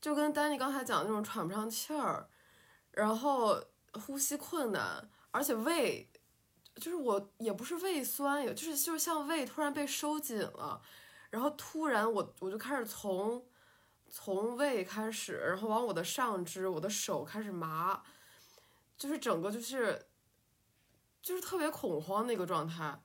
[0.00, 2.28] 就跟丹尼刚才讲的那种喘不上气儿，
[2.92, 3.60] 然后
[3.94, 6.10] 呼吸困难，而且胃
[6.76, 10.80] 就是我也不是胃酸，也就是就是像胃突然被收紧了，
[11.30, 13.44] 然后突然我我就开始从。
[14.14, 18.02] 从胃开始，然后往我的上肢，我的手开始麻，
[18.98, 20.04] 就是整个就是，
[21.22, 23.02] 就是特别恐慌那个状态。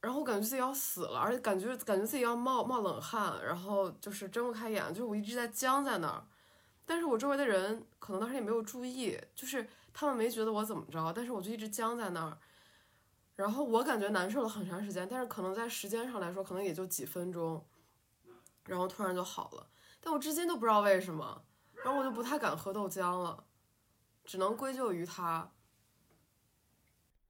[0.00, 6.24] 然后我感觉自己要死了，而且感觉感觉自己要冒冒冷汗，然后就是睁不开眼，就是我一直在僵在那儿。
[6.86, 12.38] 但是我周围的人可能当时也没有注意，就是他们没觉得我怎么着，但是我就一直僵在那儿。
[13.34, 17.62] 然后我感觉难受了很长时间，但是可能在时间上来说，可能也就几分钟。
[18.64, 19.68] 然后突然就好了，
[20.00, 21.44] 但我至今都不知道为什么，
[21.84, 23.44] 然后我就不太敢喝豆浆了，
[24.24, 25.52] 只能归咎于它。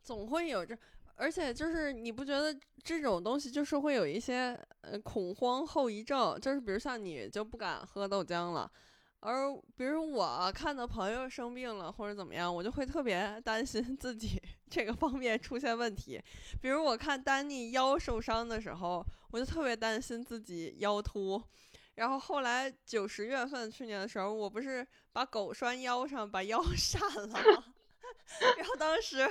[0.02, 0.74] 总会有这，
[1.14, 8.70] 而且就是你不觉得这种东西就是会有一些呃恐慌后遗症，就是比如像你就不敢喝豆浆了，
[9.20, 16.22] 而比如我看到朋友生病了或者怎么样，我就会特别担心自己 这个方面出现问题，
[16.60, 19.04] 比如我看丹尼腰受伤的时候。
[19.32, 21.42] 我就特别担心自己腰突，
[21.96, 27.40] 然后后来九十月份去年的时候，我不是把狗拴腰上，把腰 闪了吗？
[28.56, 29.28] 然后当时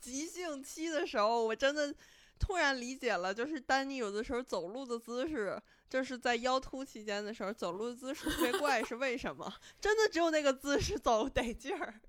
[0.00, 1.94] 急性期的时候，我真的
[2.38, 9.52] 突然理解了，就是丹尼有的时候走路的姿势，就是在腰突期间的时候走路姿势特别怪，是为什么？
[9.80, 12.00] 真的只有那个姿势走得劲儿。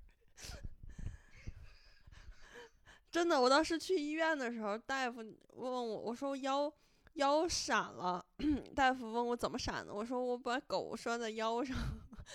[3.10, 6.72] 真的，我当时去医院的时候，大夫问我，我说腰
[7.14, 8.24] 腰闪了，
[8.74, 11.76] 大夫问我怎么闪的，我说我把狗拴在腰上。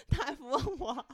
[0.09, 1.07] 大夫问我，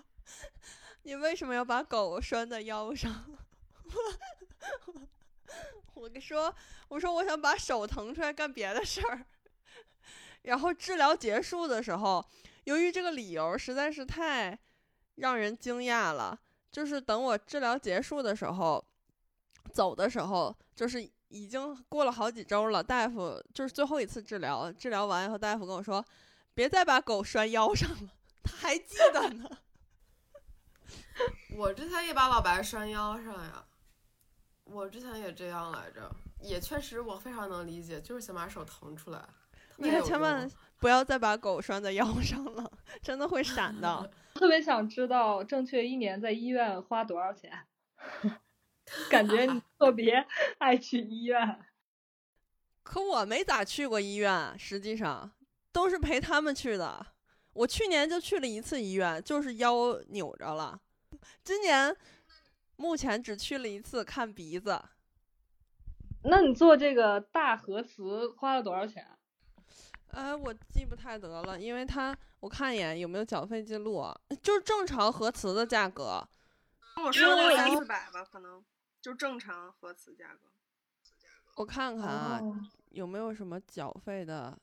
[1.04, 3.38] 你为什么要把狗拴在腰上？
[5.94, 6.54] 我跟说，
[6.88, 9.28] 我说我想把手腾出来干别的事儿。
[10.44, 12.26] 然后治疗结束的时候，
[12.64, 14.58] 由于这个理由实在是太
[15.16, 16.40] 让人惊讶了，
[16.72, 18.84] 就是等我治疗结束的时候。
[19.72, 22.84] 走的时候，就是已经过了好几周了。
[22.84, 26.06] 大夫就是最后一次治疗，治疗完以后，大夫跟我说
[26.54, 28.10] ：“别再把狗拴腰上了。”
[28.44, 29.50] 他还记得呢。
[31.56, 33.66] 我之前也把老白拴腰上呀，
[34.66, 39.26] 我之前也这样来着，也确实我非常能理解，就是想把手腾出来。
[39.78, 44.12] 你可千万不要再把狗拴在腰上了，真的会闪的。
[44.36, 47.52] 特别想知道正确一年在医院花多少钱。
[49.10, 50.26] 感觉你特别
[50.60, 51.60] 爱去医院，
[52.84, 55.32] 可我没咋去过医院，实际上
[55.72, 57.06] 都是陪他们去的。
[57.54, 60.82] 我去年就去了一次医院，就是腰扭着了。
[61.44, 61.96] 今年
[62.76, 64.84] 目前只去了一次看鼻子。
[66.24, 69.08] 那你做这个大核磁花了多少钱？
[70.14, 74.06] 哎，我记不太得了，因为他我看一眼有没有缴费记录，
[74.42, 76.28] 就是正常核磁的价格。
[76.96, 78.64] 跟我说的三四百吧，可能。
[79.02, 80.50] 就正常核磁价格，
[81.58, 82.42] 我看看啊，
[82.92, 84.58] 有没有什么缴费的？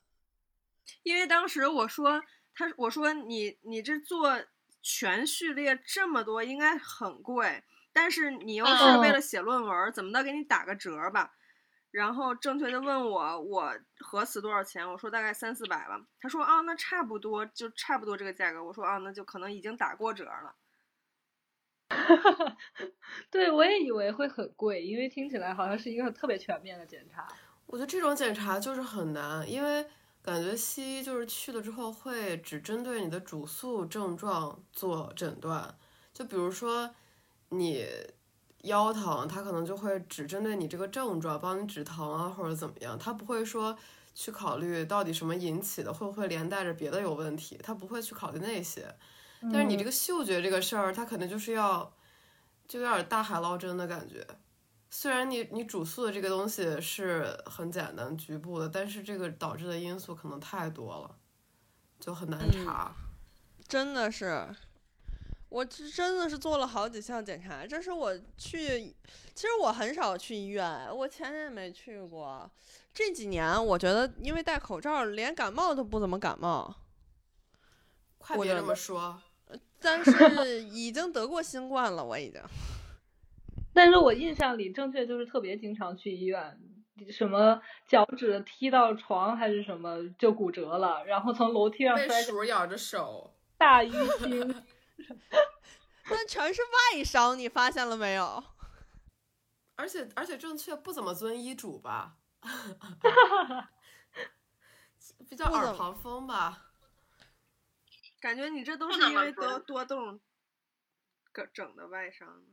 [1.03, 2.19] 因为当时我说
[2.55, 4.41] 他，我说你你这做
[4.81, 11.35] 全序列这么多，应该很贵，但是你又是为了写论文，怎么的给你打个折吧？
[11.91, 16.01] 然后正确的问我我核磁多少钱，我说大概三四百吧。
[16.19, 18.63] 他说啊，那差不多就差不多这个价格。
[18.63, 20.55] 我说啊，那就可能已经打过折了。
[23.29, 27.27] 对，我也以为会很贵，因为听起来好像是一个特别全面的检查。
[27.65, 29.85] 我觉得这种检查就是很难，因为
[30.21, 35.77] 感觉西医就是去了之后会只针对你的主诉症状做诊断，
[36.13, 36.95] 就比如说
[37.49, 37.85] 你
[38.63, 43.77] 腰疼，他可能就会只针对你这个症状帮你止疼啊或者怎么样，他不会说
[44.13, 48.93] 去考虑到底什么引起的，会不会连带着别的有问题，他不会去考虑那些。
[49.51, 51.91] 但是你这个嗅觉这个事儿，它可能就是要，
[52.67, 54.25] 就有点大海捞针的感觉。
[54.91, 61.15] 虽然你你主诉的这个东西是很简单局部的，但是这个导致的因素可能太多了，
[61.99, 62.93] 就很难查。
[63.67, 64.47] 真的是，
[65.51, 67.67] 我真的是做了好几项检查。
[67.67, 68.95] 这是我去，
[69.35, 72.49] 其实我很少去医院，我前年也没去过。
[72.93, 76.73] 这几年我觉得，因为戴口罩，连感冒都不怎么感冒。
[78.17, 79.21] 快别这么说。
[79.81, 82.41] 但是 已经得过新冠了，我已经。
[83.73, 86.57] 但是我印象里，正确就是特别经常去医院，
[87.09, 94.63] 什么脚趾踢到床还是什么就骨折了，然后从楼梯上被鼠咬着手，大淤青，
[96.09, 96.61] 那全是
[96.95, 98.43] 外伤，你发现了没有？
[99.75, 102.17] 而且而且正确不怎么遵医嘱吧，
[105.27, 106.67] 比较耳旁风吧。
[108.19, 110.19] 感觉你这都是因为多多动，
[111.33, 112.43] 整整的外伤。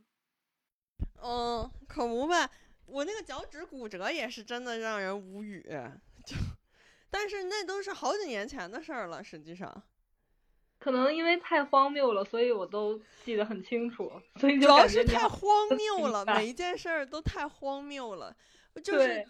[1.22, 2.48] 嗯，可不呗，
[2.86, 5.62] 我那个脚趾骨折也是真的让人无语，
[6.24, 6.34] 就，
[7.10, 9.82] 但是那都是好几年前的事儿了，实际上。
[10.78, 14.10] 可能因为太荒谬了，所以我都记得很清楚。
[14.36, 18.34] 所以主要是太荒谬了，每一件事儿都太荒谬了，
[18.84, 19.26] 就是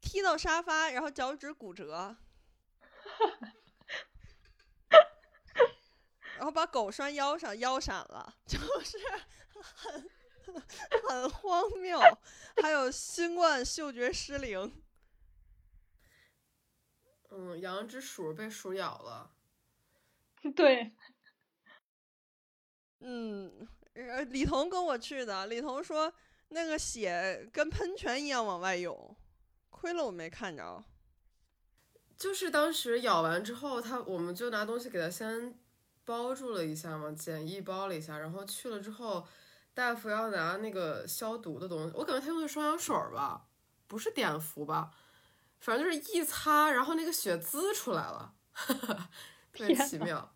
[0.00, 2.16] 踢到沙发，然后脚趾骨折。
[6.36, 8.98] 然后把狗拴腰上，腰闪了，就是
[9.62, 10.10] 很
[11.08, 12.00] 很荒谬。
[12.60, 14.82] 还有新冠嗅觉失灵。
[17.30, 19.30] 嗯，养只鼠被鼠咬了。
[20.50, 20.92] 对。
[23.00, 23.68] 嗯，
[24.30, 26.12] 李彤跟我去的，李彤说
[26.48, 29.16] 那个血跟喷泉一样往外涌，
[29.70, 30.84] 亏了我没看着。
[32.16, 35.58] 就是当时咬完之后，他我们就拿东西给他先。
[36.04, 39.24] 包住了一下嘛，简易包了一下，然后去了之后，
[39.72, 43.46] 大夫要拿那个消毒的东西，我感觉他用的双氧水吧，
[43.86, 44.90] 不是碘伏吧，
[45.60, 48.34] 反正就是一擦，然后那个血滋出来了，
[49.52, 50.34] 特别奇妙。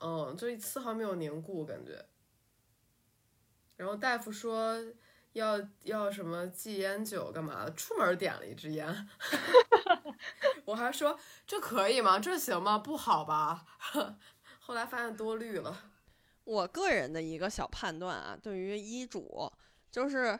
[0.00, 2.06] 嗯，就丝毫没有凝固感觉。
[3.76, 4.76] 然后大夫说
[5.32, 9.08] 要要什么忌烟酒干嘛的，出门点了一支烟。
[10.64, 12.18] 我还说这可以吗？
[12.18, 12.78] 这行吗？
[12.78, 13.64] 不好吧？
[14.60, 15.90] 后来发现多虑了。
[16.44, 19.50] 我个人的一个小判断啊，对于医嘱
[19.90, 20.38] 就是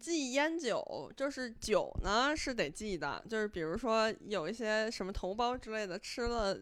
[0.00, 6.58] 忌烟酒，就是酒呢是得忌的，就是比如说有一些什么头孢之类的，吃了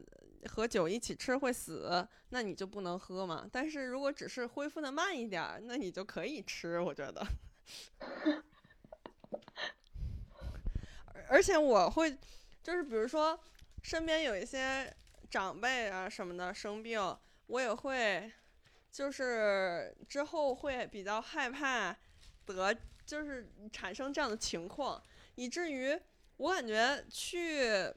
[0.48, 3.48] 和酒一起吃会死，那你就不能喝嘛。
[3.50, 7.26] 但是如果只是恢复的慢一点，那你就可以吃，我觉得。
[11.28, 12.16] 而且我会。
[12.62, 13.38] 就是比如说，
[13.84, 14.92] 身边有一些
[15.30, 17.00] 长辈啊什么的生病，
[17.46, 18.28] 我也会，
[18.90, 21.96] 就是之后会比较害怕
[22.44, 22.76] 得，
[23.06, 25.00] 就是产生这样的情况，
[25.36, 25.98] 以至于
[26.36, 27.90] 我感觉去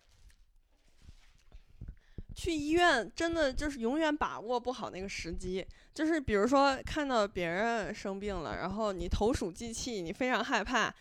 [2.35, 5.65] 去医院真的就是永远把握不好那个时机。
[5.93, 10.93] 就是比如说看到别人生病了，然后你投鼠忌器，你非常害怕。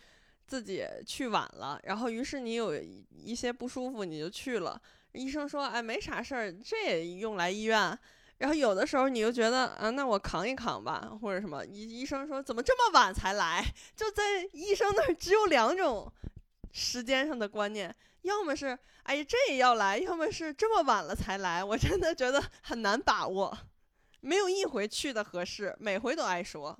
[0.49, 4.81] 自己去晚了，然后于是你有一些不舒服，你就去了。
[5.11, 7.95] 医生说：“哎，没啥事儿，这也用来医院。”
[8.39, 11.63] 然后有的时候你又觉得啊，那我扛一扛吧，或者什么。
[11.65, 13.63] 医医生说：“怎么这么晚才来？”
[13.95, 16.11] 就在医生那儿只有两种
[16.71, 21.63] 时间上的观念，要么是哎呀这也要来，要么是这么晚了才来。
[21.63, 23.57] 我真的觉得很难把握，
[24.21, 26.79] 没有一回去的合适，每回都挨说。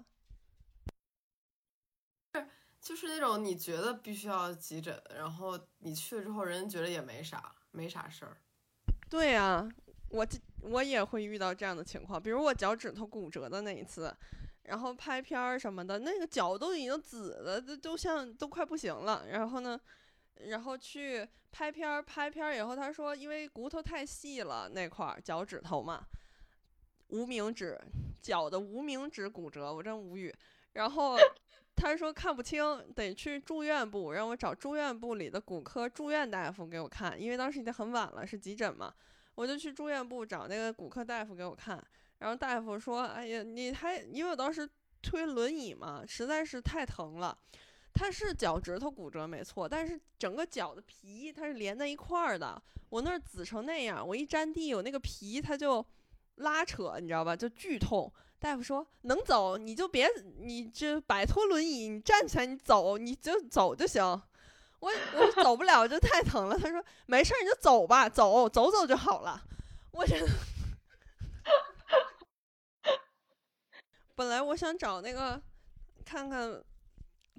[2.79, 8.37] 就是那种你觉得必须要急诊，然后你去了之后，人觉得也没啥，没啥事儿。
[9.09, 9.67] 对呀，
[10.09, 10.27] 我
[10.61, 14.15] 我也会遇到这样的情况，比如我脚趾头骨折的那一次，
[14.63, 19.25] 然后拍片儿什么的，那个脚都已经紫了，都都像都快不行了。
[19.29, 19.79] 然后呢，
[20.47, 26.03] 然后去拍片儿，拍片儿以后，他说因为骨头太细了，那块儿脚趾头嘛，
[27.09, 27.79] 无名指
[28.21, 30.35] 脚的无名指骨折，我真无语。
[30.73, 31.17] 然后。
[31.81, 32.61] 他说看不清，
[32.93, 38.93] 得去住院部，让我找住院部里的骨科住院大夫给我看，因为当时已经很晚了，是急诊嘛，
[39.39, 41.81] 我就去住院部找那个骨科大夫给我看。
[42.17, 44.69] 然后大夫说：“哎呀，你还因为我当时
[45.01, 47.37] 推轮椅嘛，实在是太疼了。
[47.93, 52.61] 他是脚趾头骨折没错，但是整个脚的皮它是连在一块儿的。
[52.89, 55.85] 我那儿紫成那样，我一沾地，我那个皮它就
[56.35, 57.33] 拉扯，你知道吧？
[57.33, 58.11] 就剧痛。
[58.39, 60.09] 大夫说能走你就别，
[60.39, 64.21] 你就摆脱轮椅，你站起来你走，你就走就行。
[64.79, 66.57] 我我走不了，就太疼了。
[66.57, 69.41] 他说没事儿，你就走吧，走走走就好了。
[69.91, 70.19] 我真。”
[74.15, 75.41] 本来我想找那个
[76.05, 76.61] 看看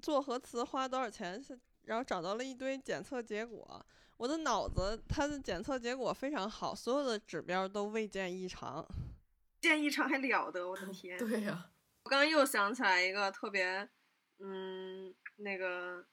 [0.01, 1.43] 做核磁花多少钱，
[1.83, 3.85] 然后找到了一堆检测结果。
[4.17, 8.85] 我的脑子它的检测结果非常好，所有的指标都未见异常。
[9.59, 10.67] 见异常还了得！
[10.67, 11.17] 我的 天。
[11.17, 11.69] 对呀。
[12.03, 13.87] 我刚刚又想起来一个特别，
[14.39, 16.03] 嗯，那个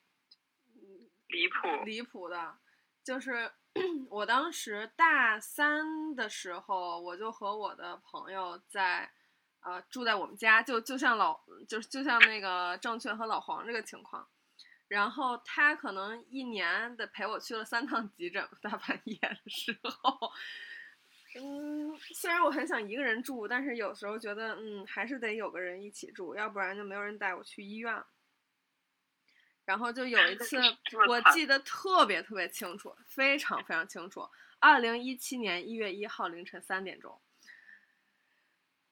[1.29, 2.59] 离谱离谱的，
[3.05, 3.51] 就是
[4.11, 9.11] 我当时大三的时候，我就和我的朋友在。
[9.61, 14.27] 呃，住在我们家，就就像老，就就像那个郑确和老黄这个情况，
[14.87, 20.33] 然后他可能一年得陪我去了三趟急诊，大半夜的时候，
[21.35, 28.03] 嗯，虽然我很想一个人住，但是有时候觉得，嗯，还是得有个人一起住，要不然就没有人带我去医院。
[29.69, 30.57] 然后就有一次，
[31.09, 34.27] 我记得特别特别清楚，非常非常清楚，
[34.59, 37.21] 二零一七年一月一号凌晨三点钟。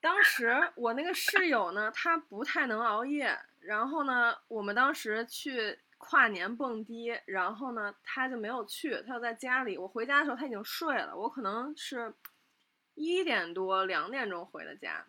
[0.03, 9.79] 当时 我那个室友呢，他不太能熬夜，然后呢，我们当时去跨年蹦迪，然后呢，他就没有去，他就在家里。
[9.79, 12.13] 我回家的时候他已经睡了，我可能是
[12.95, 15.07] 一点多、两点钟回的家。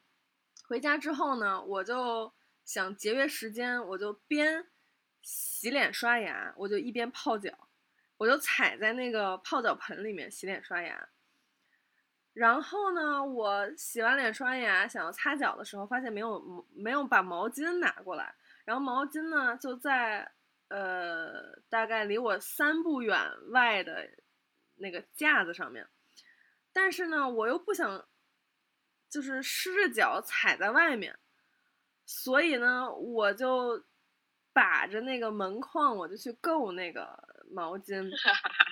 [0.65, 2.32] 回家之后呢，我就
[2.63, 4.65] 想节约时间，我就边
[5.28, 7.52] 洗脸刷牙，我就一边泡脚，
[8.16, 11.10] 我就踩在那个泡脚盆里面洗脸刷牙。
[12.32, 18.34] 然后呢，我洗完脸刷牙，想要擦脚的时候，发现没有没有把毛巾拿过来。
[18.64, 20.32] 然后毛巾呢，就在
[20.70, 23.20] 呃大概离我三步远
[23.50, 24.10] 外的
[24.76, 25.86] 那个架子上面。
[26.72, 28.08] 但是呢，我又不想
[29.10, 31.20] 就是湿着脚踩在外面，
[32.06, 33.84] 所以呢，我就
[34.58, 37.16] 把着那个门框，我就去够那个
[37.51, 38.10] 毛巾。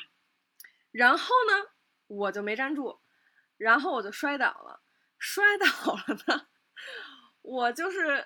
[0.91, 1.69] 然后呢，
[2.07, 2.99] 我就没粘住。
[3.57, 4.81] 然后我就摔倒了，
[5.19, 6.47] 摔倒了呢，
[7.43, 8.25] 我就是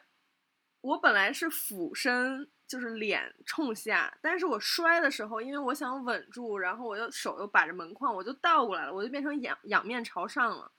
[0.79, 10.71] 我本来是俯身，就是脸冲下，但是我摔的时候，因为我想稳住，然后我又手又把着门框，我就倒过来了，我就变成仰仰面朝上了，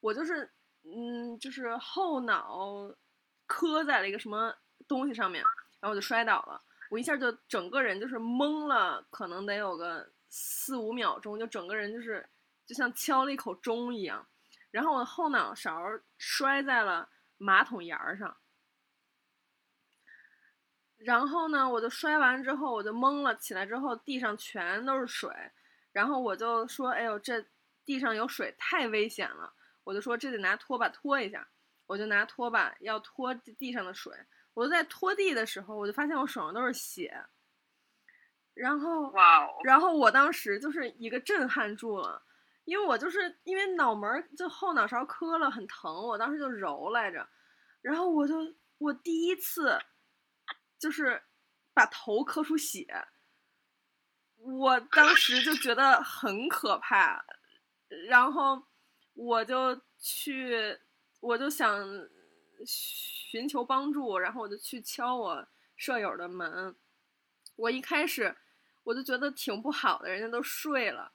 [0.00, 0.50] 我就是
[0.84, 2.58] 嗯，就是后脑
[3.46, 4.56] 磕在了一个什么
[4.88, 5.44] 东西上面，
[5.80, 6.60] 然后我就摔倒了，
[6.90, 12.28] 我一下就整个人就是懵了，可能得有个四五秒钟，就整个人就是。
[12.68, 14.28] 就像敲了一口钟一样，
[14.70, 15.82] 然后我的后脑勺
[16.18, 17.08] 摔在了
[17.38, 18.36] 马桶沿儿上，
[20.98, 25.30] 然后呢，我就摔完之后我就懵了，起来之后地上全都是水，
[25.92, 27.42] 然后我就说：“哎呦，这
[27.86, 29.54] 地上有水，太危险了！”
[29.84, 31.48] 我就说：“这得拿拖把拖一下。”
[31.88, 34.12] 我就拿拖把要拖地上的水，
[34.58, 37.14] 我就在拖地的时候，我就发现我手上都是血，
[38.54, 39.12] 然后，
[39.62, 42.20] 然后我当时就是一个震撼住了。
[42.64, 47.26] 因为我就是因为脑门就后脑勺磕了很疼，我当时就揉来着，
[47.80, 48.34] 然后我就
[48.78, 49.78] 我第一次
[50.76, 51.22] 就是
[51.72, 53.06] 把头磕出血，
[54.38, 57.24] 我当时就觉得很可怕，
[58.08, 58.60] 然后
[59.14, 60.76] 我就去
[61.20, 61.88] 我就想
[63.28, 66.74] 寻求帮助，然后我就去敲我舍友的门，
[67.56, 68.34] 我一开始
[68.84, 71.12] 我就觉得挺不好的，人家都睡了。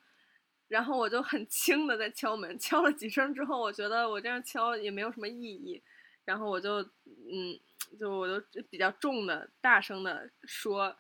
[0.67, 5.81] 然后我就很轻的在敲门，敲了几声之后，我觉得我这样敲也没有什么意义，
[6.23, 7.59] 然后我就，嗯，
[7.99, 10.95] 就我就比较重的、大声的说，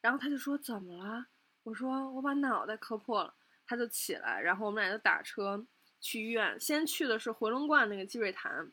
[0.00, 1.26] 然后他就说怎么了？
[1.64, 3.34] 我说我把脑袋磕破了，
[3.66, 5.66] 他就起来，然后我们俩就打车
[6.00, 8.72] 去医院，先去的是回龙观那个积水潭，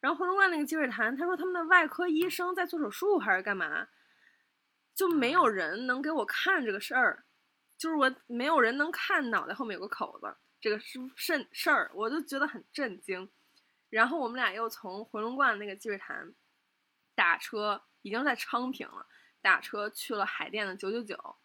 [0.00, 3.88] 然后回龙观那个积水潭，他说他们的外科医生在做手术还是干嘛，
[4.94, 7.24] 就没有人能给我看这个事儿。
[7.76, 13.30] 就是我没有人能看脑袋后面有个口子，这个是甚事儿，我就觉得很震惊。
[13.88, 16.34] 然后我们俩又从回龙观那个积水潭
[17.14, 19.06] 打车，已经在昌平了，
[19.40, 21.36] 打车去了海淀的九九九。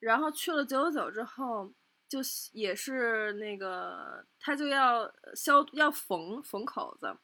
[0.00, 1.72] 然后去了九九九之后，
[2.10, 2.18] 就
[2.52, 7.16] 也是那个他就要消要缝缝口子，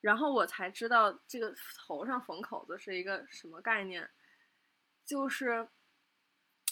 [0.00, 4.08] 然后我才知道这个头上缝口子是一个什么概念，
[5.04, 5.68] 就是，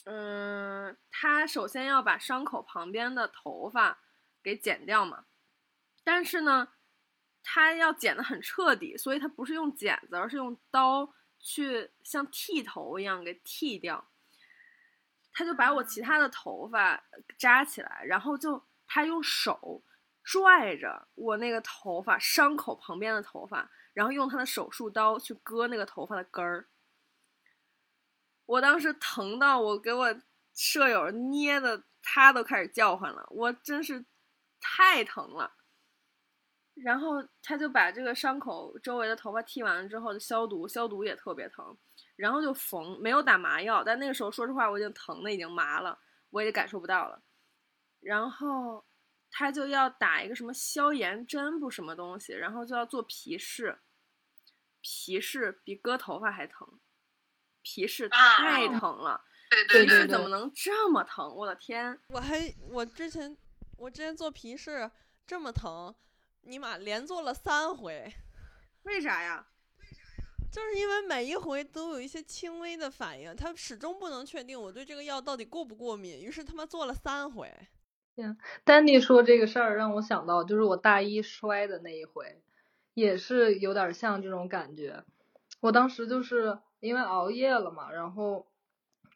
[0.05, 4.01] 嗯，他首先要把伤口旁边的头发
[4.40, 5.26] 给剪掉嘛，
[6.05, 6.68] 但是呢，
[7.42, 14.09] 他要剪的很彻底，所以他不是用剪子，而是用刀去像剃头一样给剃掉。
[15.32, 17.02] 他就把我其他的头发
[17.38, 19.82] 扎起来，然后就他用手
[20.22, 26.68] 拽着我那个头发伤口旁边的头发，然后用他的手术刀去割那个头发的根儿。
[28.46, 30.20] 我当时疼到我给我
[30.52, 34.04] 舍友捏的，他都开始叫唤了，我真是
[34.60, 35.54] 太疼了。
[36.74, 41.76] 然后他就把这个伤口周围的头发剃完了之后就消毒，消毒也特别疼，
[42.20, 45.98] 然后就缝，没有打麻药，但那个时候说实话我已经疼的已经麻了，
[46.28, 47.22] 我也感受不到了。
[48.00, 48.84] 然后
[49.30, 53.78] 他就要打一个什么消炎针不什么东西，然后就要做皮试，
[54.82, 56.78] 皮试比割头发还疼，
[57.62, 61.34] 皮试太疼了，对对对皮试怎么能这么疼？
[61.34, 61.98] 我的天！
[62.08, 63.34] 我还我之前
[63.78, 64.90] 我之前做皮试
[65.26, 65.94] 这么疼，
[66.42, 68.12] 尼玛连做了三回，
[68.82, 69.46] 为啥呀？
[70.51, 77.48] 就是因为每一回都有一些轻微的反应，他始终不能确定我对这个药到底过不过敏，于是他妈做了三回。
[78.64, 82.42] 丹妮说这个事儿让我想到，就是我大一摔的那一回，
[82.92, 85.05] 也是有点像这种感觉。
[85.61, 88.46] 我当时就是因为熬夜了嘛，然后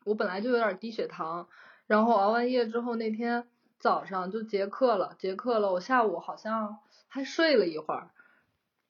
[0.04, 1.48] 我本来就有点低血糖，
[1.86, 3.46] 然后熬完夜之后那天
[3.78, 6.78] 早上就结课了，结课了，我下午好像
[7.08, 8.10] 还睡了一会儿，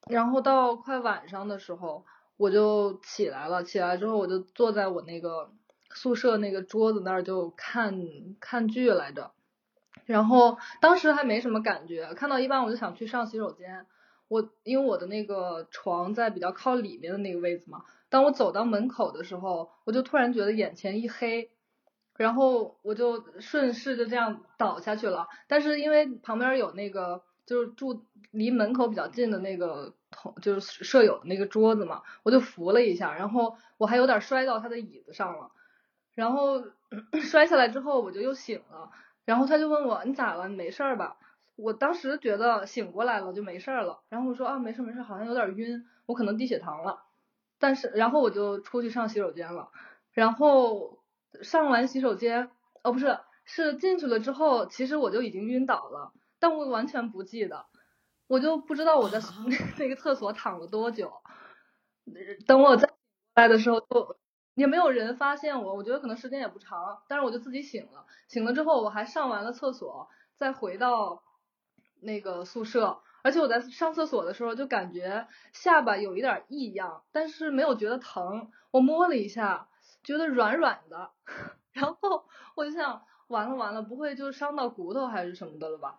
[0.09, 2.05] 然后到快晚上的时候
[2.37, 5.51] 我就起来了，起来之后我就坐在我那个
[5.95, 7.95] 宿舍那个桌子那儿就看
[8.41, 9.33] 看剧来着。
[10.07, 13.87] 然后当时还没什么感觉，看到一半我就想去上洗手间。
[14.29, 21.51] 我因为我的那个床在比较靠里面的那个位置嘛，当我走到门口的时候，我就突然觉得眼前一黑，
[22.17, 25.29] 然后我就顺势就这样倒下去了。
[25.47, 35.51] 但是因为旁边有那个就是住离门口比较近的那个同就是舍友的那个桌子嘛，我就扶了一下，然后我还有点摔到他的椅子上了，
[36.15, 36.65] 然后
[37.23, 38.91] 摔下来之后我就又醒了。
[39.25, 40.49] 然后他就问我你咋了？
[40.49, 41.17] 你没事儿吧？
[41.57, 47.05] 我当时觉得醒过来了就没事儿了，然后我说啊没事没事，好像有点晕，我可能低血糖了。
[47.59, 49.71] 但是然后我就出去上洗手间了，
[50.13, 50.99] 然后
[51.41, 52.51] 上完洗手间，
[52.83, 56.13] 哦不是，是进去了之后，其实我就已经晕倒了，
[56.45, 57.65] 但我完全不记得，
[58.27, 59.19] 我就不知道我在
[59.81, 61.11] 那个厕所躺了多久。
[62.47, 62.87] 等我再
[63.35, 64.19] 来的时候就。
[64.55, 68.05] 也没有人发现我，我觉得可能时间也不长，但是我就自己醒了。
[68.29, 71.23] 醒了之后，我还上完了厕所，再回到
[72.03, 73.01] 那个宿舍。
[73.23, 78.51] 而且我在上厕所的时候就感觉下巴有一点异样，但是没有觉得疼。
[78.71, 79.69] 我摸了一下，
[80.05, 81.11] 觉得软软的，
[81.73, 85.99] 然后我就想，完了完了，不会就伤到骨头还是什么的了吧？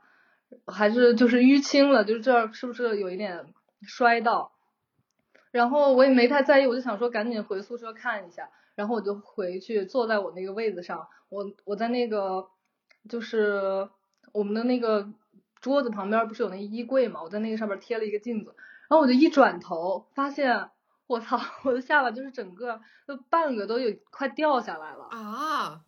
[0.67, 4.51] 还是就是淤青了，就是这儿是不是有一点摔到？
[5.51, 12.49] 然后我也没太在意，我就想说赶紧回宿舍看一下，然后我就回去坐在我那个位子上，我我在那个
[13.07, 13.89] 就是
[14.33, 15.13] 我们的那个
[15.61, 18.53] 桌子旁边不是有那衣柜嘛，我在那个上面贴了一个镜子，
[18.89, 20.69] 然后我就一转头发现，
[21.07, 25.85] 我操，我的下巴就是整个就半个都有快掉下来了，啊，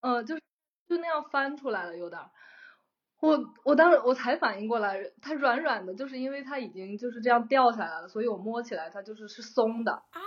[0.00, 0.42] 嗯，就是
[0.88, 2.30] 就那样翻出来了，有点儿。
[3.20, 10.20] 我我当时我才反应过来，它软软的，就是因为它已经就是这样掉下来了，所以我摸起来它就是是松的啊。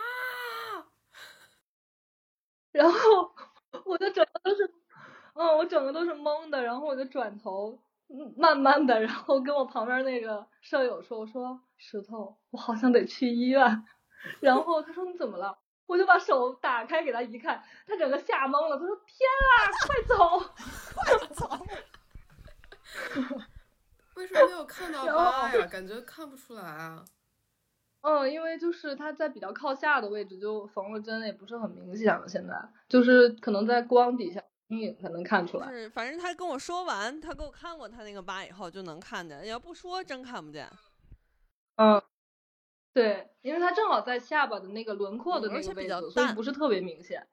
[2.71, 2.99] 然后
[3.85, 4.73] 我就整个都是，
[5.33, 7.79] 嗯，我整个都是懵的，然后我就转头，
[8.37, 13.85] 慢慢的，然后跟我旁边那个舍友说，我说石头，我好像得去医院。
[14.39, 15.57] 然后他说你怎么了？
[15.87, 19.53] 我就把手打开给他一看，他整个吓懵了，他说天啊，
[19.87, 20.39] 快走，
[20.93, 21.65] 快走！
[24.15, 25.65] 为什么没有看到疤呀？
[25.67, 27.05] 感觉看不出来啊。
[28.01, 32.27] 嗯，因为就是它在比较靠下的位置就缝了针，也不是很明显了。
[32.27, 32.53] 现在
[32.87, 35.69] 就是可能在光底下阴影才能看出来。
[35.69, 40.69] 是，反正他跟我说完，他给我看过他那个疤以后就能看见，要不说真看不见。
[41.75, 42.01] 嗯，
[42.93, 47.27] 对，因为它正好在下巴的那个轮廓的那个位置，所以不是特别明显。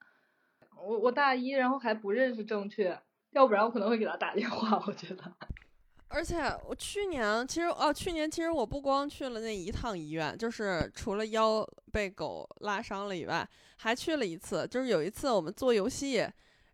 [0.77, 3.01] 我我大一，然后还不认识正确。
[3.37, 5.23] 要不然我可能会给他打电话，我觉得。
[6.09, 14.67] 而且我去年其实哦，去年其实我不光去了那一趟医院，就是除了腰被狗拉伤了以外，还去了一次。
[14.67, 16.27] 就是有一次我们做游戏，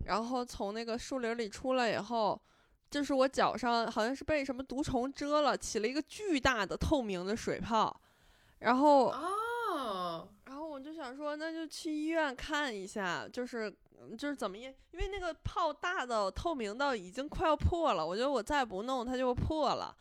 [0.07, 2.41] 然后从那个树林里出来以后，
[2.89, 8.01] 就是我脚上好像是被什么毒虫蛰了，起了一个巨大的透明的水泡，
[8.61, 19.97] 然后哦，然后我就想说，那就去医院看一下，就是嗯就是怎么也，因为那个泡大到透明到已经快要破了，我觉得我再不弄它就破了。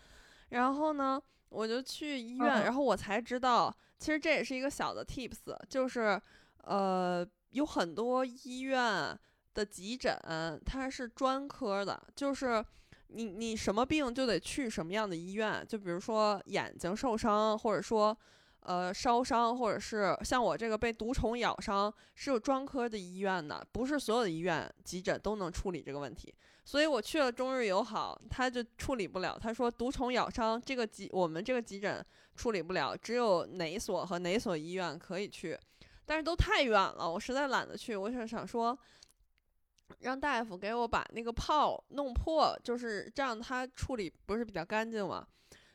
[0.49, 6.21] 然后呢，我就去医院，嗯然后我才知道，其实这也是一个小的 tips，就是
[6.63, 9.17] 呃，有很多医院
[9.53, 10.17] 的急诊
[10.65, 12.63] 它是专科的，就是。
[13.13, 18.17] 你你什么病就得去什么样的医院，就比如说眼睛受伤，或者说
[18.61, 26.33] 呃烧伤，或者是像我这个被毒虫咬伤，是有专科的医院的，不是所有的医院急诊都能处理这个问题。
[26.63, 29.37] 所以我去了中日友好，他就处理不了。
[29.41, 32.05] 他说毒虫咬伤这个急，我们这个急诊
[32.35, 35.57] 处理不了，只有哪所和哪所医院可以去，
[36.05, 37.95] 但是都太远了，我实在懒得去。
[37.95, 38.77] 我想想说，
[39.99, 45.27] 让大夫给我把那个泡弄破，就是这样，他处理不是比较干净吗。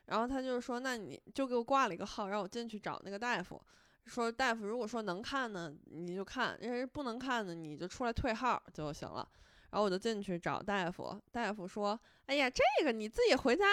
[0.07, 3.61] 然后他就说，那你就给我挂了一个号，让我进去找那个大夫。
[4.07, 9.29] 说大夫如果说能看呢，你就看；要是不能看呢，你就出来退号就行了。
[9.71, 13.65] 然后我就进去找大夫，大夫说：“哎呀，这个你自己回家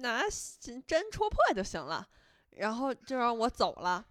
[0.00, 0.22] 拿
[0.86, 2.06] 针戳破就行了。”
[2.56, 4.06] 然后就让我走了，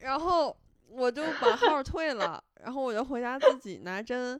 [0.00, 0.54] 然后
[0.88, 4.38] 我就把号退了，然后我就回家自己拿针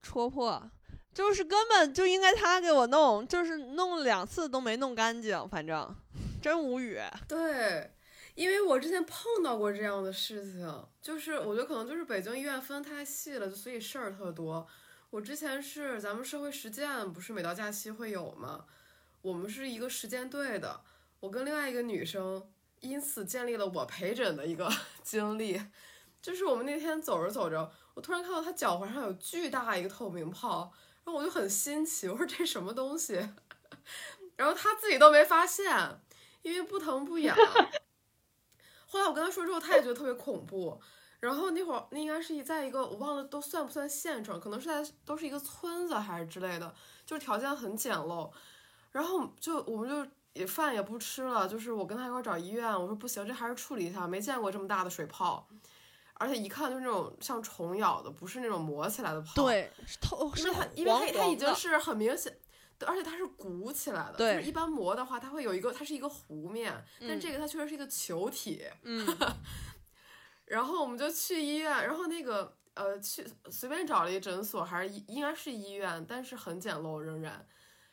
[0.00, 0.70] 戳破，
[1.14, 5.94] 就是根本就应该他给我弄，就是弄了两次都没弄干净，反正
[6.42, 7.00] 真无语。
[7.28, 7.94] 对，
[8.34, 14.66] 因为我之前碰到过这样的事情，就是我觉得可能就是北京医院分太细了，所以事儿特多。
[15.10, 18.64] 我之前是咱们社会实践，不是每到假期会有吗？
[19.22, 20.80] 我们是一个实践队的，
[21.20, 22.44] 我跟另外一个女生
[22.80, 24.68] 因此建立了我陪诊的一个
[25.04, 25.62] 经历。
[26.20, 30.72] 就是我们那天走着走着，我突然看到她脚踝上有巨大一个透明泡，
[31.04, 33.14] 然后我就很新奇，我说这什么东西？
[34.36, 36.00] 然后他自己都没发现，
[36.42, 37.36] 因为不疼不痒。
[38.86, 40.80] 后来我跟他说之后，他也觉得特别恐怖。
[41.20, 46.74] 然后那会儿那应该是在一个我忘了都算不算县城，可能是在都是一个村子还是之类的，
[47.06, 48.30] 就是条件很简陋。
[48.92, 55.48] 然后就我们就也饭也不吃了，就是我跟他一块儿找医院，我说不行，这还是处理一下，没见过这么大的水泡，
[56.24, 62.34] 而且一看就是那种像虫咬的，不是那种磨起来的泡。，对，是透因是为它因为它它已，经是很明显。
[62.78, 69.06] 对，而且它是鼓起来的，对就是一般磨的话，它会有一个，它是一个弧面，但嗯这个它确实是一个球体，嗯，
[70.46, 77.46] 然后我们就去医院，然后那个呃去随便找了一诊所，还是医应该是医院，但是很简陋仍然。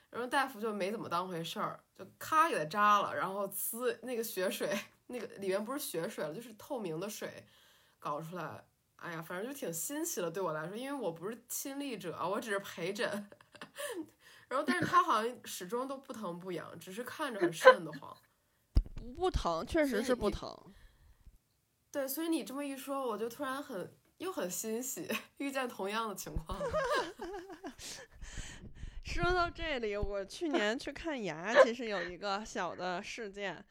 [0.09, 4.77] 然后大夫就没怎么当回事儿，就咔给它扎了，然后呲那个血水，
[5.07, 7.45] 那个里面不是血水了，就是透明的水
[8.01, 8.65] 搞出来。
[8.97, 13.07] 哎呀，反正就挺新奇的，对我来说，因为我不是亲历者，我只是陪诊。
[14.49, 18.15] 然后，但是他好像始终都不疼不痒，只是看着很瘆得慌。
[19.15, 20.53] 不疼，确实是不疼。
[21.89, 26.59] 对，所以你这么一说，我就突然很又很欣喜，遇见同样的情况。
[29.03, 33.65] 说到这里，我去年去看牙，其实有一个小的事件，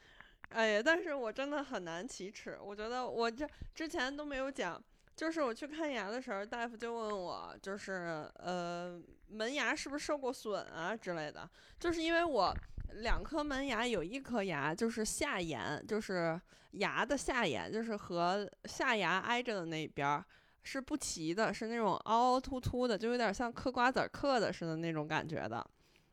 [0.51, 2.59] 哎呀，但是我真的很难启齿。
[2.63, 4.83] 我觉得我这之前都没有讲，
[5.17, 11.49] 就是我去看牙的时候，大夫就问我，就是呃门牙是不是受过损啊之类的，
[11.79, 12.55] 就是因为我
[13.03, 16.41] 两颗门牙有一颗牙就是下沿，就是
[16.73, 20.25] 牙的下沿，就是和下牙挨着的那边儿。
[20.63, 25.67] 是不齐的，是那种凹凹凸凸的，就有点像嗑瓜子嗑的似的那种感觉的。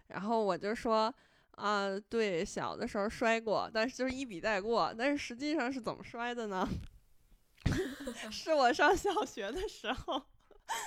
[0.08, 1.14] 然后我就说，
[1.58, 4.94] 啊、对，小的时候摔过，但是就是一笔带过。
[4.96, 6.68] 但是实际上是怎么摔的呢？
[8.30, 10.22] 是我上小学的时候，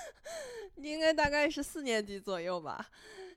[0.77, 2.89] 应该大概是四年级左右吧。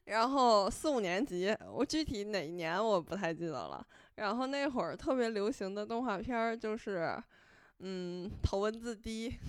[0.05, 3.85] 然后四五年级，我具体哪一年我不太记得了。
[4.15, 7.17] 然后那会儿特别流行的动画片儿就是，
[7.79, 9.39] 嗯，头文字 D，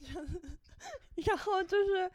[1.26, 2.10] 然后就是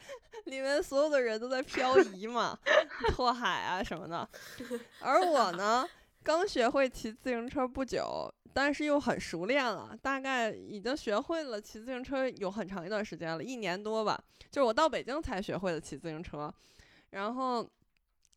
[0.46, 2.58] 里面所有的人都在漂移嘛，
[3.12, 4.28] 拓海啊什么的。
[5.02, 5.88] 而我呢，
[6.24, 14.22] 刚学会骑自行车不久，但是又很熟练了，大概已经学会了骑自行车有很长一段时间了，一年多吧。
[14.50, 16.54] 就是我到北京才学会的骑自行车，
[17.10, 17.68] 然后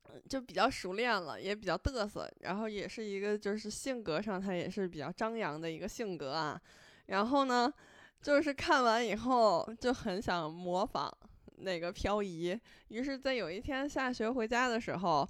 [0.03, 6.61] 呃就比较熟练了，也比较嘚瑟，然后也是一个就是性格上他也是比较张扬的一个性格啊。
[7.07, 7.73] 然后呢，
[8.23, 11.13] 就是看完以后就很想模仿
[11.59, 12.59] 那个漂移，
[12.89, 15.29] 于是，在有一天下学回家的时候，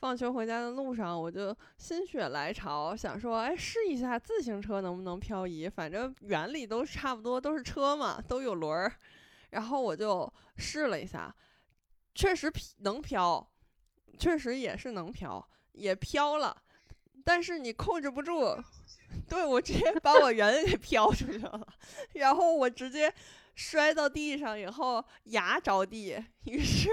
[0.00, 8.92] 放学回家的路上，我就心血来潮，想说，哎，试一下自行车能不能漂移，反正原理都差不多，都是车嘛，都有轮儿。
[9.50, 11.34] 然后我就试了一下，
[12.14, 13.46] 确实能飘，
[14.18, 16.56] 确实也是能飘，也飘了，
[17.24, 18.56] 但是你控制不住，
[19.28, 21.68] 对我直接把我人给飘出去了，
[22.14, 23.12] 然后我直接
[23.54, 26.88] 摔到地上以后牙着地，于是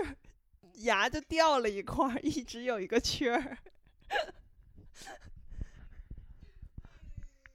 [0.76, 3.58] 牙就掉了一块儿，一直有一个缺儿。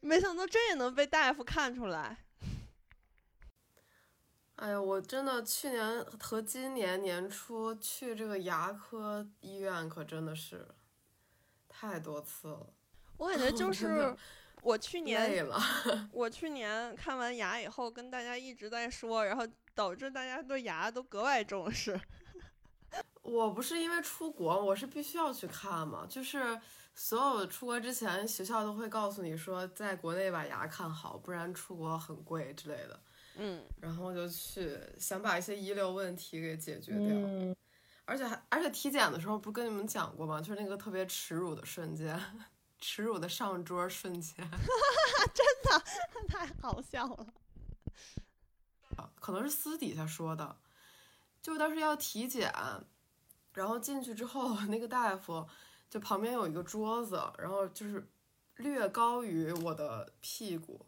[0.00, 2.16] 没想到这也能被大夫看出来。
[4.56, 10.66] 哎呀，我真的去年和今年年初去这个牙科医院，可真的是
[11.68, 12.66] 太多次了。
[13.18, 14.16] 我感觉就 是
[14.62, 15.46] 我去年
[16.12, 21.98] 我去年看完牙以后，跟大家一直在说，然后导致大家对牙都格外重视。
[23.22, 26.04] 我不是因为出国，我是必须要去看嘛。
[26.08, 26.60] 就是
[26.94, 33.00] 所有出国之前，学校都会告诉你说，在国内把牙看好，不然出国很贵之类的。
[33.36, 37.06] 嗯，然后就去想把一些遗留问题给解决掉。
[37.08, 37.54] 嗯，
[38.04, 40.40] 而且还而且体检的时候不是跟你们讲过吗？
[40.40, 42.20] 就是那个特别耻辱的瞬间，
[42.80, 44.36] 耻辱的上桌瞬间。
[45.34, 45.82] 真的
[46.28, 47.26] 太好笑了。
[49.14, 50.56] 可能是私底下说的，
[51.42, 52.52] 就当时要体检，
[53.52, 55.46] 然后进去之后，那个大夫
[55.88, 58.06] 就旁边有一个桌子，然后就是
[58.56, 60.84] 略高于我的屁股，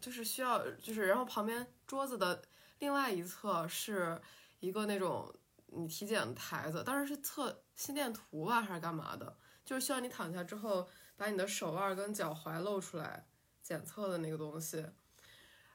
[0.00, 2.42] 就是需要就是，然后旁边桌子的
[2.78, 4.20] 另外一侧是
[4.60, 5.32] 一个那种
[5.66, 13.26] 你体检的台子，当时是测心电图吧还是干嘛的，就是需要你躺下之后把你的手腕跟脚踝露出来
[13.62, 14.86] 检测的那个东西。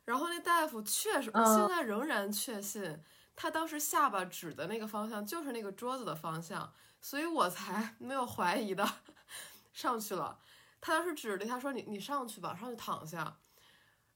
[0.05, 3.01] 然后那大夫确实，现在仍然确信，
[3.35, 8.87] 他当时下巴指的那个方向就是那个桌子的方向，所以我才 没有怀疑的
[9.71, 10.39] 上去了。
[10.81, 13.37] 他当时指了一下说你你上去吧，上去躺下。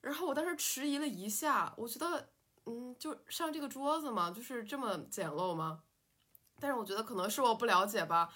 [0.01, 2.29] 然后我当时迟疑了一下，我觉得
[2.65, 5.83] 嗯，就上这个桌子嘛，就是这么简陋吗？
[6.59, 8.33] 但是我觉得可能是我不了解吧。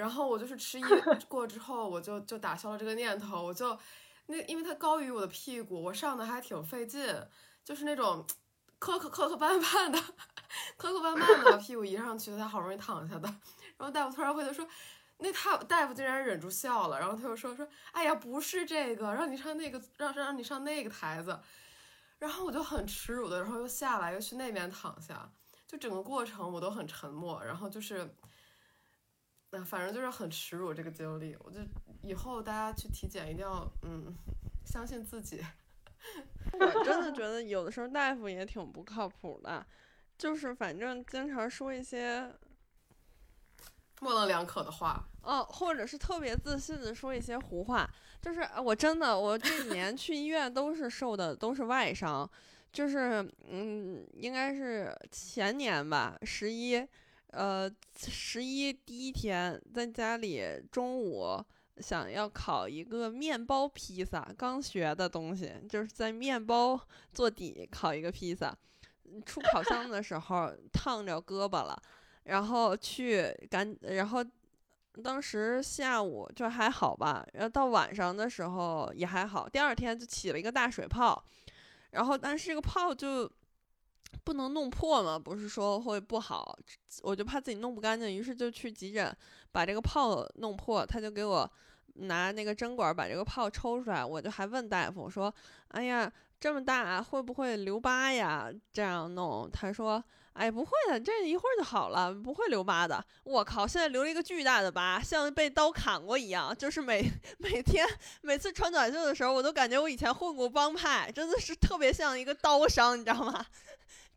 [0.00, 0.82] 然后我就是迟疑
[1.28, 3.78] 过之后，我就就打消了这个念头，我就
[4.26, 7.14] 那因为它高于我的屁股，我上的还挺费劲，
[7.62, 8.26] 就是那种
[8.78, 10.00] 磕磕磕磕绊绊的，
[10.78, 13.28] 磕磕绊绊的把屁股移上去，才好容易躺下的。
[13.76, 14.66] 然后大夫突然回头说，
[15.18, 21.38] 那他大夫竟然忍住笑了，然后他又说说，哎呀，不是这个，让你上那个，让让你上那个台子。
[22.18, 25.30] 然后我就很耻辱的，然后又下来，又去那边躺下，
[25.66, 28.14] 就整个过程我都很沉默，然后就是，
[29.50, 31.36] 那、反正就是很耻辱这个经历。
[31.40, 31.58] 我就
[32.02, 34.14] 以后大家去体检一定要嗯，
[34.64, 35.44] 相信自己。
[36.58, 39.64] 我真的觉得有的时候大夫也挺不靠谱的，
[40.16, 42.32] 就是反正经常说一些
[44.00, 47.88] 模棱两可的话，哦，或者是特别自信的说一些胡话，
[48.22, 52.28] 就是呃我真的我这几年去医院都是受的都是外伤，
[52.72, 56.82] 就是嗯，应该是前年吧，十一，
[57.32, 61.42] 呃，十一第一天在家里中午
[61.78, 66.80] 想要烤一个面包披萨，刚学的东西，就是在面包
[67.12, 68.56] 做底烤一个披萨，
[69.24, 71.80] 出烤箱的时候烫着胳膊了。
[72.24, 74.24] 然后去赶，然后
[75.02, 81.24] 当时下午就还好吧，然后到晚上的时候也还好，第二天就起了一个大水泡，
[81.92, 83.28] 然后但是这个泡就
[84.24, 86.58] 不能弄破嘛，不是说会不好，
[87.02, 89.16] 我就怕自己弄不干净，于是就去急诊
[89.52, 91.50] 把这个泡弄破，他就给我
[91.94, 95.34] 拿那个针管把这个泡抽出来，我就还问大夫我说，
[95.68, 96.10] 哎呀。
[96.40, 98.50] 这么大会不会留疤呀？
[98.72, 100.02] 这样弄，他说
[100.32, 103.04] 哎，不会的，这一会儿就好了，不会留疤的。
[103.24, 106.56] 我靠，现在留了一个巨大的疤，像被刀砍过一样。
[106.56, 107.86] 就是每每天
[108.22, 113.44] 每次穿短袖的时候，我都感觉我以前混过帮派，真的是特别像一个刀伤，你知道吗？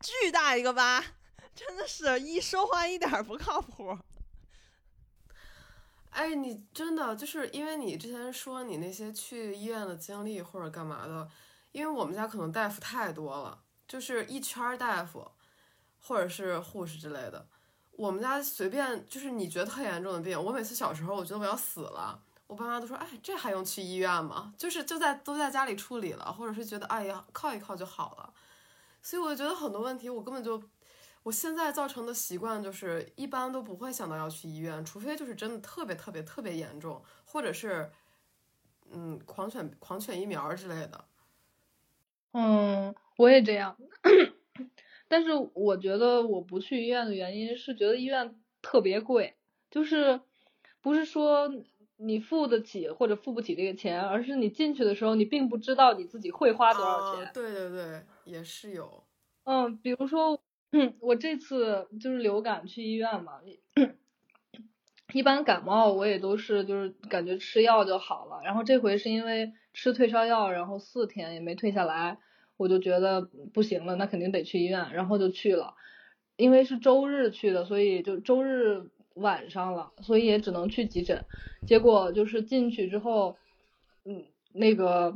[0.04, 1.02] 巨大一个疤，
[1.56, 3.98] 真的是一说话一点儿不靠谱。
[6.12, 11.26] 哎，你真的就是因为你之前说你那些去医院的经历或者干嘛的，
[11.72, 15.26] 因为我们家可能大夫太多了，就是一圈大夫，
[15.98, 17.48] 或者是护士之类的。
[17.92, 24.52] 我们家随便就是你觉得特严重的病，我每次小时候我觉得我要死了，我爸妈都说，哎，这还用去医院吗？
[24.58, 28.32] 就是就在都在家里处理了，或者是觉得哎呀靠一靠就好了。
[29.04, 30.60] 所以我就觉得很多问题我根本就，
[31.22, 37.90] 我现在造成的习惯就是一般都不会想到要去医院，除非就是真的特别特别特别严重，或者是
[38.90, 41.04] 嗯狂犬狂犬疫苗之类的。
[42.32, 43.76] 嗯，我也这样。
[45.06, 49.36] 但是我觉得我不去医院的原因是觉得医院特别贵，
[49.70, 50.22] 就是
[50.80, 51.52] 不是说
[51.96, 57.24] 你付得起或者付不起这个钱，而是你进去的时候你并不知道你自己会花多少钱。
[57.24, 57.30] 啊？
[57.32, 59.04] 对对对，也是有。
[59.44, 60.40] 嗯，比如说，
[61.00, 63.40] 我这次就是流感去医院嘛，
[65.12, 72.18] 一般感冒我也都是就是感觉吃药就好了，然后这回是因为吃退烧药，然后四天也没退下来，
[72.56, 75.74] 我就觉得不行了，那肯定得去医院，然后就去了。
[76.36, 81.24] 因为是周日去的，所以就周日晚上了，所以也只能去急诊。
[81.66, 83.36] 结果就是进去之后，
[84.04, 85.14] 嗯，那个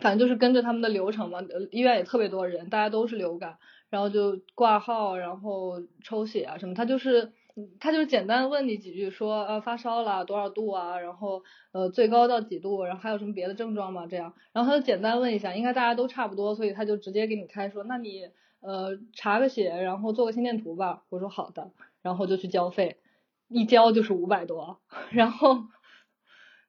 [0.00, 7.32] 反正就是跟着他们的流程嘛，医院也特别多人，大家都是流感，然后就挂号，然后抽血啊什么，他就是
[7.80, 14.06] 他就是简单问你几句，说呃发烧了多少度啊，然后呃最高到几度，然后还有什么别的症状吗？
[14.06, 18.28] 这样，然后他就简单问一下，应该大家都差不多，所以他就直接给你开说，那你。
[18.62, 21.02] 呃，查个血，然后做个心电图吧。
[21.08, 21.70] 我说好的，
[22.02, 22.98] 然后就去交费，
[23.50, 24.80] 一交就是五百多。
[25.12, 25.64] 然后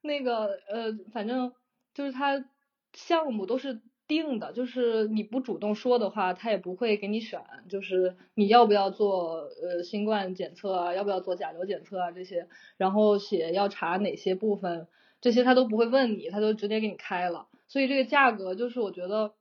[0.01, 1.53] 那个呃，反正
[1.93, 2.43] 就是他
[2.93, 7.41] 项目都是定的，就是你不主动说的话，他也不会给你选。
[7.69, 14.87] 就是你要不要做呃新冠检测啊，要不要做甲流检测啊这些，然后写要查哪些部分，
[15.21, 17.47] 这些他都不会问你，他都直接给你开了。
[17.67, 19.33] 所以这个价格就是我觉得。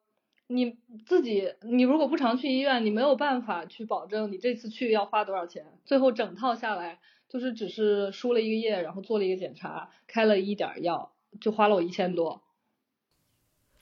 [0.52, 5.64] 你自己，你如果不常去医院，你没有办法去保证你这次去要花多少钱。
[5.84, 6.98] 最后整套下来，
[7.30, 12.42] 就是只是输了一个液，然后做了一个检查，开了一点药，就花了我一千多。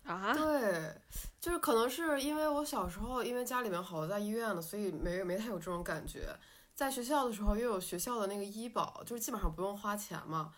[0.04, 0.34] 啊？
[0.34, 0.94] 对，
[1.40, 6.28] 就是可能是因为我小时候因为家里面好多在医院的，所以没没太有这种感觉。
[6.74, 10.52] 在学校的时候又有学校的那个医保，就是基本上不用花钱嘛。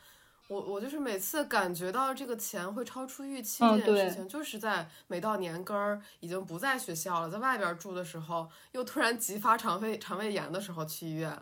[0.48, 11.40] 我我就是每次感觉到这个钱会超出预期这件事情，就是在每到年根儿已经不在学校了，在外边住的时候，又突然急发肠胃肠胃炎的时候去医院，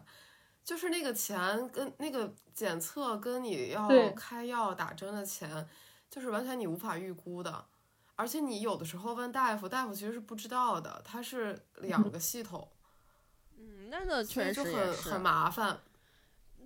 [0.68, 5.66] 就是那个钱跟那个检测跟你要开药打针的钱，
[6.10, 7.64] 就是完全你无法预估的，
[8.16, 12.68] 而且你有的时候问大夫，大夫其实是不知道的，他是两个系统，
[13.56, 15.80] 嗯，那那确实很很麻烦。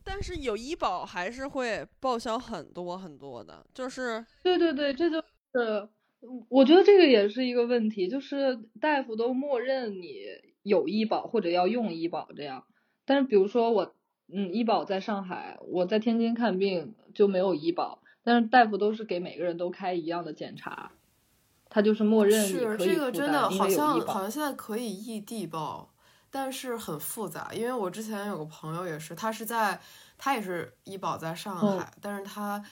[0.03, 5.89] 但是有医保还是会报销很多很多的，就是对对对，这就是
[6.49, 10.17] 我觉得这个也是一个问题，就是大夫都默认你
[10.65, 12.67] 有医保或者要用医保这样，
[13.05, 13.95] 但是比如说我
[14.29, 20.93] 嗯医保在上海，我在天津看病就没有医保，但是大夫都是给每个人都开一样的检查，
[21.69, 25.89] 他就是默认是这个真的好像好像现在可以异地报。
[26.35, 29.79] 但是很复杂，因为我之前有个朋友也是，他是在，
[30.17, 32.65] 他也是医保在上海，但是他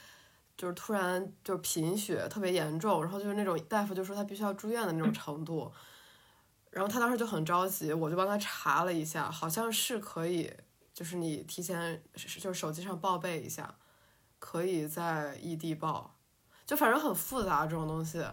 [0.57, 5.71] 就是突然就是贫血特别严重，然后就是那种大夫就说他必须要住院的那种程度，
[6.71, 10.53] 然后他当时就很着急，我就帮他查了一下，好像是可以，
[10.95, 13.75] 就是你提前就是手机上报备一下，
[14.39, 16.17] 可以在异地报，
[16.65, 18.25] 就反正很复杂这种东西。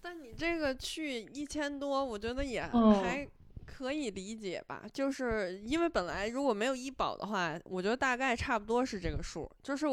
[0.00, 3.28] 但你这个去一千多，我觉得也还。
[3.68, 9.50] 可以理解吧，就是因为本来如果没有医保的话，我觉得大概差不多是这个数。
[9.60, 9.86] 就是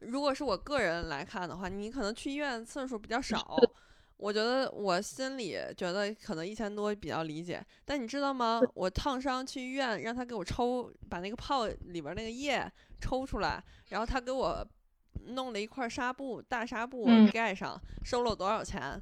[0.00, 3.56] 如果是我个人来看的话，你可能去医院次数比较少，
[4.18, 7.64] 我觉得我心里觉得可能一千多比较理解。
[7.84, 8.60] 但你知道吗？
[8.74, 14.66] 我烫伤去医院，让他给我抽，把那个泡里边那个液抽出来，然后他给我
[15.28, 19.00] 弄了一块纱布，大纱布盖上，收了我多少钱？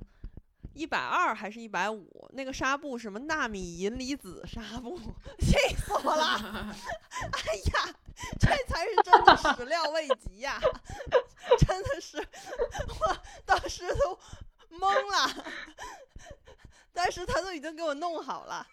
[0.74, 2.28] 一百二还是一百五？
[2.34, 4.98] 那个纱布什么纳米银离子纱布，
[5.38, 6.36] 气死我了！
[7.32, 7.94] 哎呀，
[8.38, 10.60] 这才是真的始料未及呀！
[11.66, 12.18] 真的是，
[13.00, 14.18] 我当时都
[14.70, 15.44] 懵了。
[16.92, 18.66] 但是他都已经给我弄好了。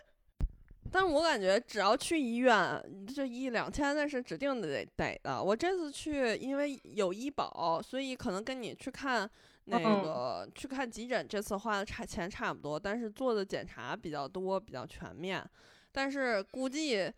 [0.92, 2.82] 但我感觉只要去医院，
[3.14, 5.42] 这一两千那是指定得得的。
[5.42, 9.30] 我这次去，因为有医保，所以可能跟你去看。
[9.68, 15.44] 那个去看急诊，这次花的差钱差不多，但是做的检查比较多，比较全面。
[15.90, 17.12] 但是估计，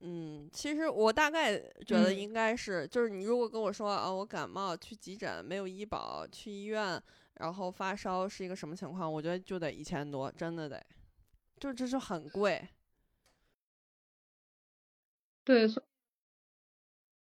[0.00, 1.56] 嗯，其实我大概
[1.86, 7.00] 觉得应该是，就是你如果跟我说啊，我感冒去急诊没有医保，去医院
[7.36, 9.12] 然后发烧是一个什么情况？
[9.12, 10.84] 我觉得就得一千多，真的得，
[11.58, 12.68] 就这是很贵。
[15.44, 15.68] 对。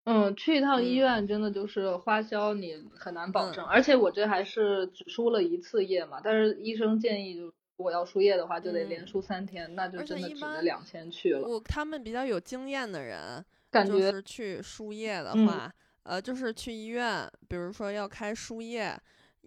[0.10, 3.66] 嗯，去一趟医院真的就是花销，你很难保证。
[3.66, 11.46] 而且我这还是只输了一次液嘛，但是医生建议就我要输液的话，就得连输三天，那就真的只能两千去了。
[11.46, 15.70] 我他们比较有经验的人，感觉去输液的话，
[16.04, 18.98] 呃，就是去医院，比如说要开输液，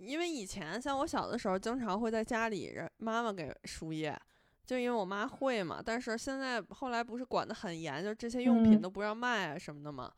[0.00, 4.18] 因为以前像我小的时候，经常会在家里妈妈给输液，
[4.64, 5.82] 就因为我妈会嘛。
[5.84, 10.10] 但是现在后来不是管得很严，就这些用品都不让卖啊什么的嘛。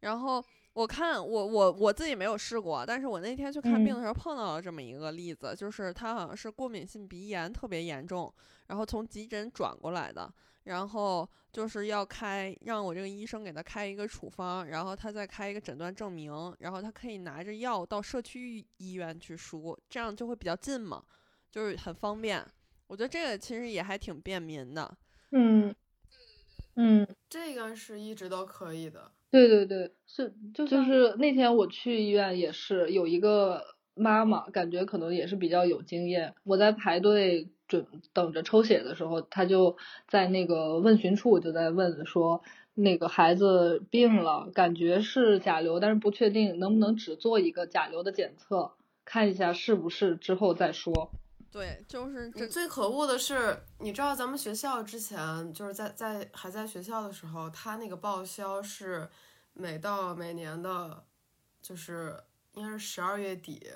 [0.00, 8.32] 然后我看我我我自己没有试过，但是我那天去看病的时候碰到了这么一个例子，就是他好像是过敏性鼻炎特别严重，
[8.66, 10.32] 然后从急诊转过来的，
[10.64, 21.02] 然后就是要开让我这个医生给他开一个处方，然后他再开一个诊断证明，然后他可以拿着药到社区医院去输，这样就会比较近嘛，
[21.50, 22.44] 就是很方便。
[22.86, 24.96] 我觉得这个其实也还挺便民的。
[25.30, 25.74] 嗯
[26.76, 29.10] 嗯，这个是一直都可以的。
[29.30, 36.34] 对对对，是就就是那天我去医院也是有一个妈妈，感觉可能也是比较有经验。
[36.44, 42.42] 我在排队准等着抽血的时候，他就在那个问询处就在问说，
[42.74, 48.72] 那个孩子病了，感觉是甲流，但是不确定能不能只做一个甲流的检测，
[49.06, 51.10] 看一下是不是之后再说。
[51.50, 59.08] 对，就是这最可恶的是，你知道咱们学校之前就是在在还在学校的时候，他那个报销是
[59.54, 61.04] 每到每年的，
[61.62, 62.14] 就是
[62.52, 63.66] 应该是十二月底，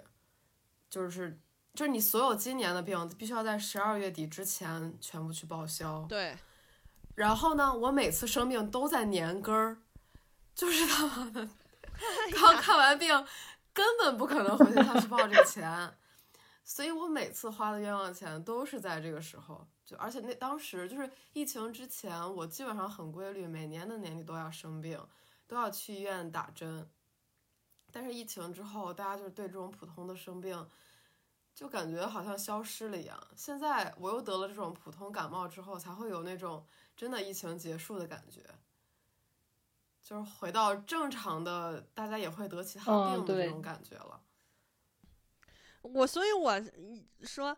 [0.89, 1.39] 就是
[1.77, 6.05] 就是你所有今年的病必须要在十二月底之前全部去报销。
[6.09, 6.37] 对，
[7.15, 9.77] 然后呢，我每次生病都在年根儿，
[10.55, 11.49] 就是他妈的，
[12.33, 13.09] 刚看完病
[13.75, 15.95] 根本不可能回去他去报这个钱。
[16.65, 24.99] 所以我每次花的冤枉钱都是在这个时候，就而且那当时就是疫情之前，我基本上很规律，每年的年底都要生病，
[25.47, 26.89] 都要去医院打针。
[27.93, 30.69] 但是疫情之后，大家就是对这种普通的生病，
[31.57, 33.19] 就感觉好像消失了一样。
[33.35, 38.45] 现在我又得了这种普通感冒之后，才会有那种真的疫情结束的感觉，
[40.03, 44.21] 就是回到正常的，大家也会得其他病的这种感觉了。
[45.81, 46.63] 我所以，我
[47.23, 47.57] 说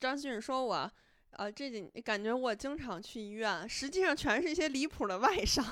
[0.00, 0.90] 张馨予说我，
[1.36, 5.64] 呃，这几感觉我经常去医院，实际上全是一些离谱的外伤，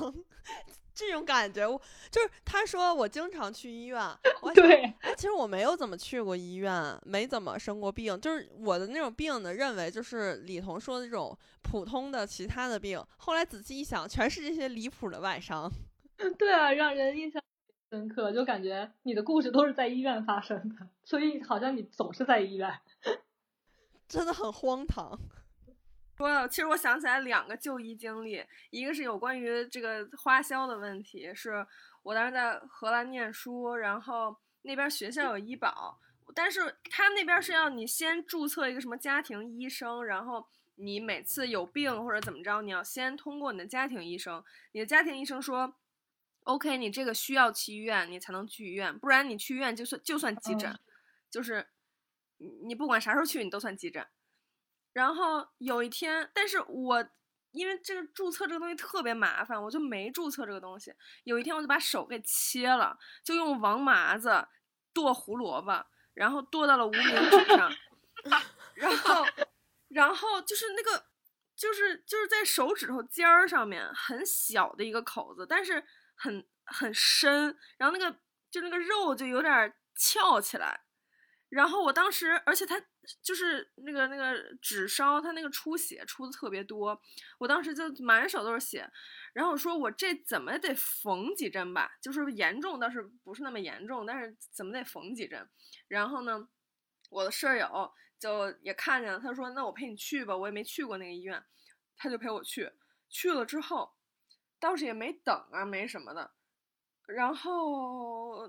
[0.94, 4.00] 这种感觉，我就是他说我经常去医院，
[4.42, 15.70] 我对，其实我没有怎么去过医院，没怎么生过病，就是我的那种病呢，认为就是李彤说的这种普通的其他的病，后来仔细一想，全是这些离谱的外伤，
[16.38, 17.42] 对啊，让人印象。
[17.90, 22.72] 深刻，就感觉你的故事都是在医院发生的，所以好像你总是在医院，
[24.08, 25.18] 真的很荒唐。
[26.28, 31.66] 说，其实我想起来两个就医经历，一个是有关于这个花销的问题，是
[32.02, 35.98] 我当时在荷兰念书，然后那边学校有医保，
[36.34, 40.46] 但是他那边是要你先注册一个什么家庭医生，然后
[40.76, 44.42] 你每次有病或者怎么着，你要先通过你的家庭医生，
[44.72, 45.74] 你的家庭医生说。
[46.44, 50.76] OK，你这个需要去医院，你才能去医院，不然你去医院就算就算急诊，
[51.30, 51.68] 就是
[52.64, 54.04] 你不管啥时候去，你都算急诊。
[54.92, 57.08] 然后有一天，但是我
[57.52, 60.92] 因为这个注册这个东西特别麻烦，我就没注册这个东西。
[61.24, 64.46] 有一天，我就把手给切了，就用王麻子
[64.92, 67.72] 剁胡萝卜，然后剁到了无名指上，
[68.74, 69.26] 然后，
[69.88, 71.06] 然后就是那个，
[71.56, 75.84] 就是就是在手指头尖儿上面很小的一个口子，但是。
[76.14, 78.16] 很很深，然后那个
[78.48, 80.82] 就那个肉就有点翘起来，
[81.48, 82.80] 然后我当时，而且它
[83.22, 87.00] 就是那个那个纸烧，它那个出血出的特别多，
[87.38, 88.90] 我当时就满手都是血，
[89.32, 95.48] 然后我说我这怎么得缝几针吧，就是严重倒是不是那么严重，但是怎么得缝几针，
[95.88, 96.48] 然后呢，
[97.10, 101.44] 我的舍友就也看见了，他说那我陪你去吧，我也没去过那个医院，
[101.96, 102.72] 他就陪我去，
[103.08, 103.94] 去了之后。
[104.60, 106.34] 倒是也没等啊，没什么的。
[107.08, 108.48] 然后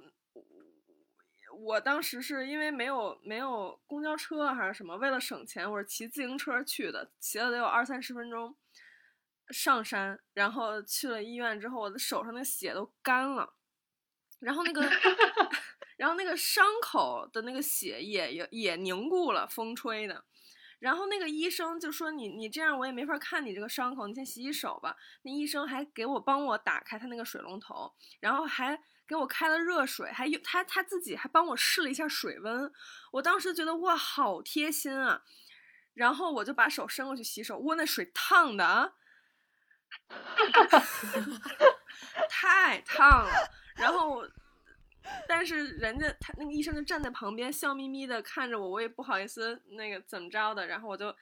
[1.54, 8.56] 我当时是因为没有没有公交车还是什么，为了省钱，我是骑自行车去的，骑了得有二三十分钟
[9.50, 13.54] 上山，然后去了医院之后，我的手上的血都干了，
[14.40, 14.82] 然后那个
[15.98, 20.26] 然后那个伤口的那个血也也也凝固了，风吹的。
[20.80, 27.90] 然后那个医生就说：“你你这样我也没法看你这个伤口，你先洗洗手吧。”那医生还给我帮我打开他那个水龙头，
[28.20, 28.78] 然后还
[29.08, 32.72] 给我开了热水，还有他他自己还帮我试了一下水温。
[33.12, 35.24] 我当时觉得哇，好贴心啊！
[35.94, 38.94] 然后我就把手伸过去洗手，哇，那水烫的啊，
[42.30, 43.32] 太烫了。
[43.76, 44.28] 然后。
[45.28, 51.14] 但是人家他那个医生就站在旁边笑眯眯的看着我，我也不好意思那个怎么着的，然后我就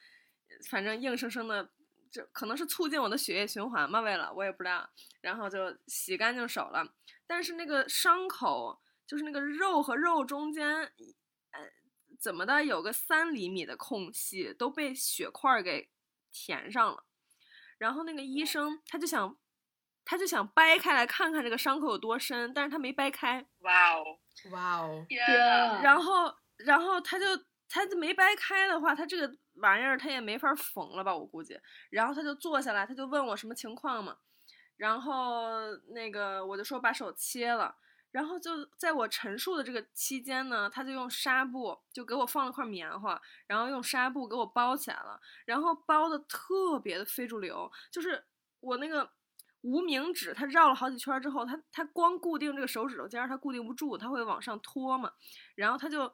[0.70, 1.68] 反正硬生生的，
[2.12, 4.88] 就可能是促进我的血液循环吧，为了我也不知道，
[5.22, 6.88] 然后就洗干净手了。
[7.32, 10.68] 但是那个伤口就是那个肉和肉中间，
[11.52, 11.62] 呃，
[12.20, 15.90] 怎么的有个三厘米的空隙都被血块给
[16.30, 17.06] 填上了，
[17.78, 19.38] 然后那个医生他就想
[20.04, 24.20] 他就想掰开来看看这个伤口有多深，但是他没掰开，哇哦，
[24.52, 25.06] 哇哦！
[25.82, 27.26] 然后然后他就
[27.70, 31.58] 他就没掰开的话，他这个玩意儿他也没法缝了吧，我估计。
[31.92, 34.18] 然后他就坐下来，他就问我什么情况嘛，
[34.82, 35.52] 然后
[35.94, 37.76] 那个我就说把手切了。
[38.12, 48.22] 然后就在我陈述的这个期间呢，他就用纱布就给我放了块棉花，然后用纱布给我包起来了，然后包的特别的非主流，就是
[48.60, 49.10] 我那个
[49.62, 55.14] 无名指，它绕了好几圈之后，它它光固定这个手指头尖儿，它固定不住，它会往上拖嘛，
[55.56, 56.14] 然后它就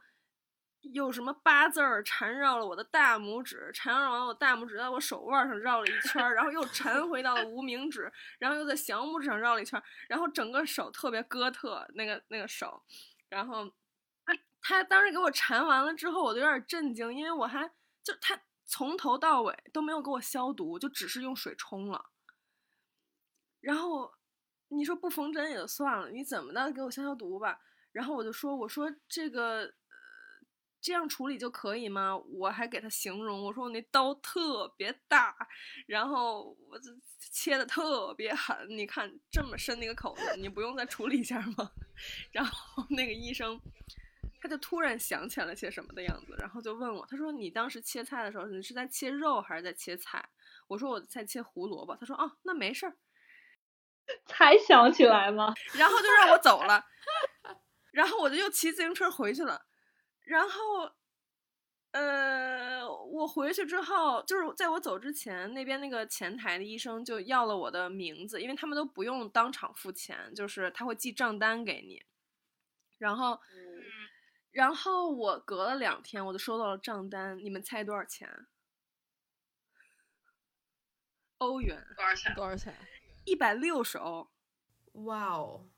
[0.93, 12.83] 有什么八字儿缠绕了我的大拇指，缠绕完我大拇指在我手腕上绕了一圈，然后又缠回到了无名指，然后又在小拇指上绕了一圈，然后整个手特别哥特，那个那个手，
[13.29, 13.65] 然后
[14.25, 17.67] 他他当时给我缠完了之后，我都有点震惊，因为我还
[18.03, 22.05] 就他从头到尾都没有给我消毒，就只是用水冲了。
[23.61, 24.13] 然后
[24.69, 27.59] 你说不缝针也就算了，你怎么的给我消消毒吧？
[27.91, 29.73] 然后我就说，我说这个
[30.81, 32.15] 这样处理就可以吗？
[32.17, 35.35] 我还给他形容，我说我那刀特别大，
[35.87, 41.71] 然后我这切的特别狠，你看这么深的一个口子，你不用再处理一下吗？
[42.31, 43.59] 然后那个医生。
[44.39, 50.23] 他就突然想起来了些什么的样子，然后就问我，他说：“你当时切菜的时候，你是在切肉还是在切菜？”
[50.69, 52.95] 我说：“我在切胡萝卜。”他说：“哦，那没事儿。”
[54.27, 55.55] 才想起来吗？
[55.73, 56.85] 然后就让我走了，
[57.91, 59.65] 然后我就又骑自行车回去了，
[60.27, 60.91] 然后，
[61.91, 72.05] 呃，我回去之后，就是在我走之前，那边那个前台的医生就要了我的名字，因为他们都不用当场付钱，就是他会寄账单给你，
[72.97, 73.39] 然后，
[74.51, 78.47] 然后我隔了两天，我就收到了账单，你们猜多少钱？
[81.37, 82.35] 欧元，多少钱？
[82.35, 82.75] 多少钱？
[83.23, 84.29] 一百六十欧。
[85.05, 85.69] 哇哦，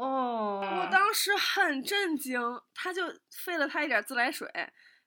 [0.00, 2.40] 哦，我当时很震惊，
[2.72, 3.02] 他就
[3.44, 4.48] 费了他一点自来水，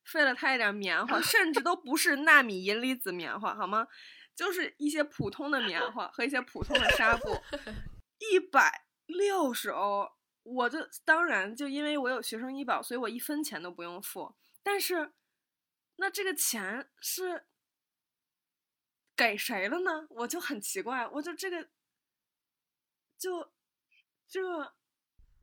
[0.03, 3.87] 费了他一点棉花，甚至都不是纳米银离子棉花，好吗？
[4.35, 7.41] 就是一些普通的棉花和一些普通的纱布，
[8.19, 10.07] 一百六十欧。
[10.43, 14.35] 我就当然就因为我有学生医保，所以我一分钱都不用付。
[14.61, 15.13] 但是，
[15.95, 17.47] 那这个钱是
[19.15, 20.05] 给谁了呢？
[20.09, 21.67] 我就很奇怪，我就这个
[23.17, 23.51] 就
[24.27, 24.75] 这。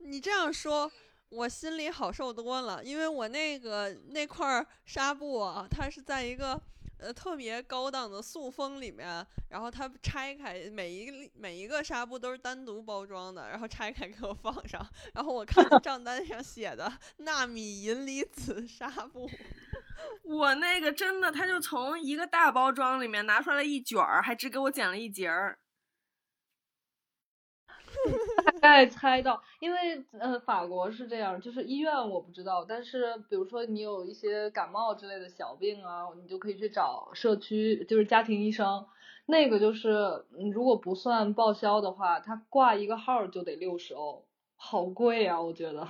[0.03, 0.91] 你这样说，
[1.29, 6.59] 我心里好受多了，因为我那个那块纱布啊，它是在一个
[6.97, 19.29] 呃特别高档的塑封里面，然后它拆开每一每一个纱布都是单独包装的，然后拆开给我放上，然后我看账单上写的纳米银离子纱布，
[20.25, 25.57] 我那个真的，他就从一个大包装里面拿出来一卷儿，还只给我剪了一截儿。
[28.43, 38.87] 大概猜到，因为呃，法国是这样，就是医院我不知道，但是比如说你有一些感冒之类的小病啊，你就可以去找社区，就是家庭医生，
[39.25, 45.87] 那个就是如果不算报销的话，他挂一个号就得六十欧，好贵啊，我觉得，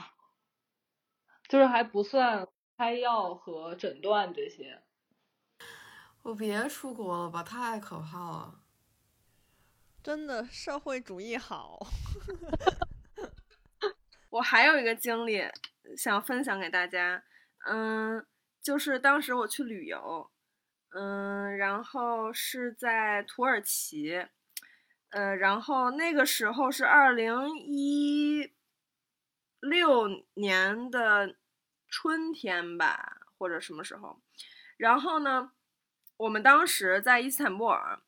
[1.48, 2.48] 就是还不算
[2.78, 4.82] 开药和诊断这些。
[6.24, 8.61] 我别出国了吧，太可怕了。
[10.04, 11.80] 真的社会主义好。
[14.32, 15.44] 我还有一个经历
[15.96, 17.24] 想分享给大家，
[17.68, 18.26] 嗯，
[18.62, 20.32] 就是当时我去旅游，
[20.90, 24.26] 嗯，然后是在土耳其，
[25.10, 28.54] 呃，然后那个时候是二零一
[29.60, 31.36] 六年的
[31.88, 34.20] 春天吧，或者什么时候，
[34.78, 35.52] 然后呢，
[36.18, 38.02] 我们当时在伊斯坦布尔。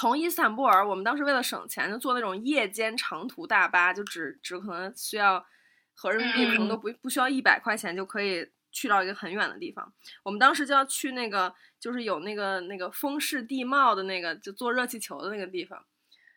[0.00, 5.44] 从伊斯坦布尔，我们当时为了省钱，就坐那种夜间长途大巴，就只只可能需要
[5.92, 9.92] 合人民币可能都不不需要一百块钱就可以去到一个很远的地方。
[10.22, 15.84] 我们当时就要去那个，就是有那个那个风势地貌的那个，就坐热气球的那个地方，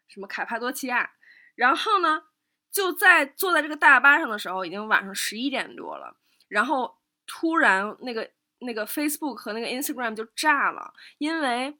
[0.10, 1.11] 什么凯帕多奇亚。
[1.56, 2.23] 然后呢，
[2.69, 6.18] 就在坐在这个大巴上的时候，已经晚上十一点多了，
[6.49, 8.30] 然后突然那个
[8.60, 11.77] 那个 Facebook 和那个 Instagram 就炸了，因为。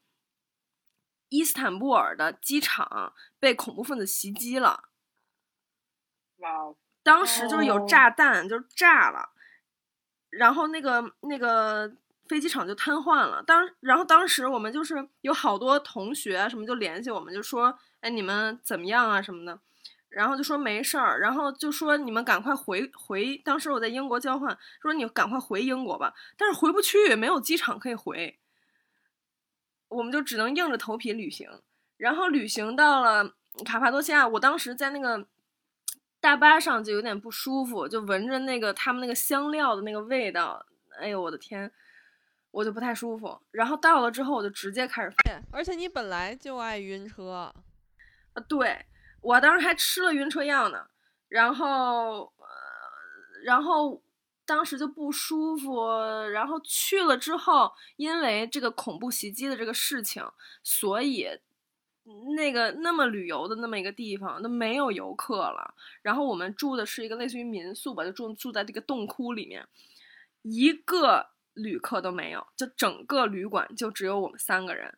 [1.34, 4.84] 伊斯坦布尔的机场被恐怖分子袭击了，
[6.38, 6.76] 哇哦！
[7.02, 9.30] 当时就是有哦炸弹，就是炸了，
[10.30, 11.92] 然后那个那个
[12.28, 13.42] 飞机场就瘫痪了。
[13.42, 19.60] 当然后当时我们就是有好多同学啊什么就联系我们，就说哎你们怎么样啊什么的，
[20.10, 23.36] 然后就说没事儿，然后就说你们赶快回回。
[23.38, 28.40] 当时我在英国交换，说你赶快回英国吧，但是回不去，没有机场可以回。
[29.94, 31.50] 我们就只能硬着头皮旅行，
[31.98, 33.34] 然后旅行到了
[33.64, 35.28] 卡帕多西亚，我当时在那个
[36.20, 40.66] 大巴上就有点不舒服，就闻着那个他们那个香料的那个味道，
[41.00, 41.72] 哎呦我的天，
[42.52, 43.40] 我就不太舒服。
[43.52, 47.54] 然后到了之后，我就直接开始发，而且你本来就爱晕车，
[48.34, 48.86] 啊，对
[49.22, 50.88] 我当时还吃了晕车药呢，
[51.30, 52.46] 然后呃，
[53.46, 54.02] 然后
[54.54, 55.84] 当时就不舒服，
[56.32, 60.24] 然后去了之后，因为这个恐怖袭击的这个事情，
[60.62, 61.28] 所以
[62.36, 65.74] 那个那么旅游的那么一个地方都没有游客了。
[66.04, 69.68] 然后我们住的是一个类似于民宿吧，就住住在这个洞窟里面，
[70.44, 74.96] 一个旅客都没有，就整个旅馆就只有我们三个人。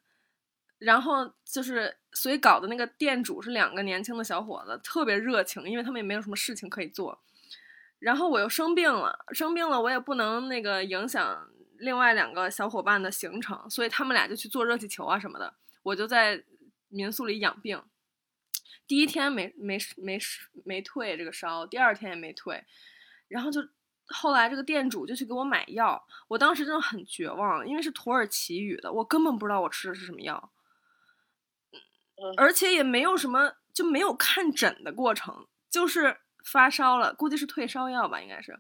[0.79, 7.17] 然后就是，所以搞的那个店主是两个年轻的小伙子，特别热情，因为他们也没有什么事情可以做。
[8.05, 11.49] 然后我又生病了，生病了我也不能那个影响
[11.79, 16.43] 另外两个小伙伴的行程，所以他们俩就去做热气球啊什么的，我就在
[16.87, 17.81] 民宿里养病。
[18.85, 20.19] 第一天没没没
[20.63, 22.63] 没退这个烧，第二天也没退，
[23.27, 23.59] 然后就
[24.09, 30.51] 后来这个店主就去给我买药，我当时真的很绝望，因为是土耳其语的，我根本不知道我吃的是什么药，
[32.37, 38.59] 而且也没有什么就没有看诊的过程，就是发烧了，估计是退烧药吧，应该是。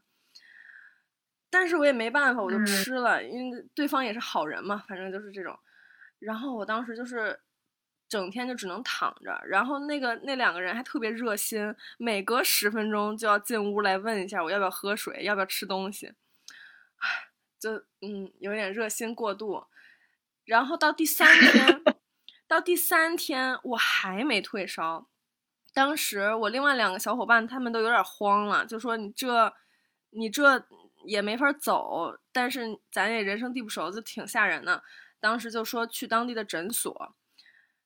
[1.49, 5.57] 但是我也没办法，我就嗯吃了，因为对方也是好人嘛，反正就是这种。
[6.19, 7.39] 然后我当时就是
[8.09, 16.07] 整天就只能躺着，然后那个那两个人还特别热心，每隔十分钟就要进屋来问一下我要不要喝水，要不要吃东西。
[16.97, 17.29] 唉，
[17.59, 19.65] 就嗯有点热心过度。
[20.43, 21.81] 然后到第三天，
[22.47, 25.07] 到第三天我还没退烧。
[25.75, 29.53] 当时我另外两个小伙伴他们都有点慌了，就说你这
[30.11, 30.65] 你这
[31.03, 34.81] 也没法走，但是咱也人生地不熟，就挺吓人的。
[35.19, 37.13] 当时就说去当地的诊所，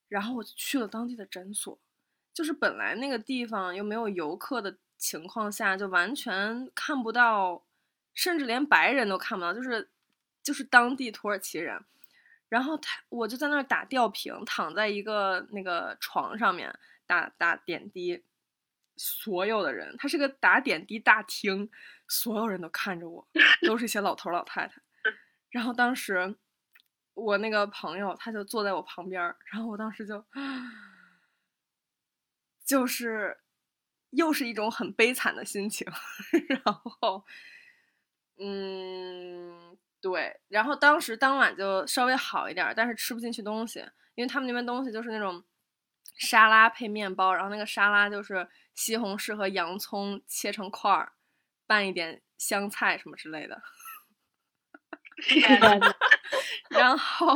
[0.07, 1.80] 然后我就去了当地的诊所，
[2.32, 7.64] 就是本来那个地方又没有游客的情况下，就完全看不到，
[8.14, 9.90] 甚至连白人都看不到，就是
[10.44, 11.84] 就是当地土耳其人。
[12.49, 16.72] 然后他我就在那儿打吊瓶，躺在一个那个床上面
[17.10, 18.23] 打打点滴，
[18.95, 21.68] 所有的人，他是个打点滴大厅，
[22.07, 23.27] 所有人都看着我，
[23.65, 24.80] 都是一些老头老太太。
[25.49, 26.36] 然后当时
[27.15, 29.19] 我那个朋友他就坐在我旁边，
[29.52, 30.23] 然后我当时就
[32.64, 33.40] 就是
[34.11, 35.88] 又是一种很悲惨的心情，
[36.48, 37.26] 然后
[38.38, 39.76] 嗯。
[40.02, 43.80] 对，然后当时当晚就稍微好一点，但是吃不进去东西，
[44.15, 45.44] 因为他们那边东西就是那种
[46.20, 51.14] 沙拉配面包，然后那个沙拉就是西红柿和洋葱切成块儿，
[51.66, 53.62] 拌一点香菜什么之类的。
[56.70, 57.36] 然后，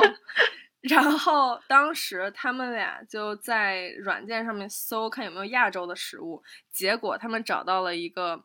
[0.81, 8.43] 然后当时他们俩就在软件上面搜看有没有亚洲的食物，结果他们找到了一个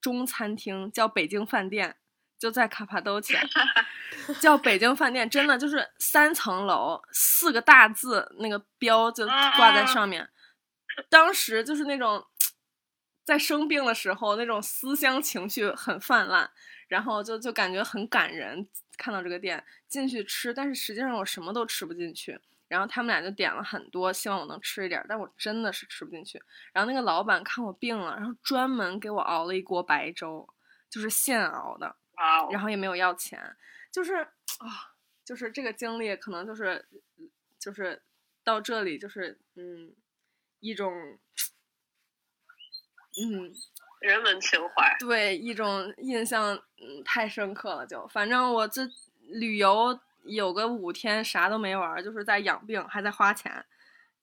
[0.00, 1.96] 中餐厅，叫北京饭店。
[2.44, 3.40] 就在卡帕多奇亚，
[4.38, 10.28] 叫北京饭店，真的就是三层楼，四个大字，那个标就挂在上面。
[11.08, 12.22] 当时就是那种
[13.24, 16.50] 在生病的时候，那种思乡情绪很泛滥，
[16.86, 18.68] 然后就就感觉很感人。
[18.98, 22.38] 看到这个店进去吃，但是实际上我什么都吃不进去。
[22.68, 26.42] 然后他们俩就点了很多，希望我能吃一点，但我真的是吃不进去。
[26.74, 30.46] 然后那个老板看我病了，然后专门给我熬了一锅白粥，
[30.90, 31.96] 就是现熬的。
[32.50, 33.56] 然后也没有要钱，
[33.90, 36.86] 就是啊，就是这个经历可能就是
[37.58, 38.02] 就是
[38.42, 39.94] 到这里就是嗯
[40.60, 41.18] 一种
[43.16, 43.52] 嗯
[44.00, 48.82] 人文情怀，对一种印象嗯太深刻了就，反正我这
[49.28, 53.64] 旅游有个五天啥都没玩儿，就是在养病还在花钱，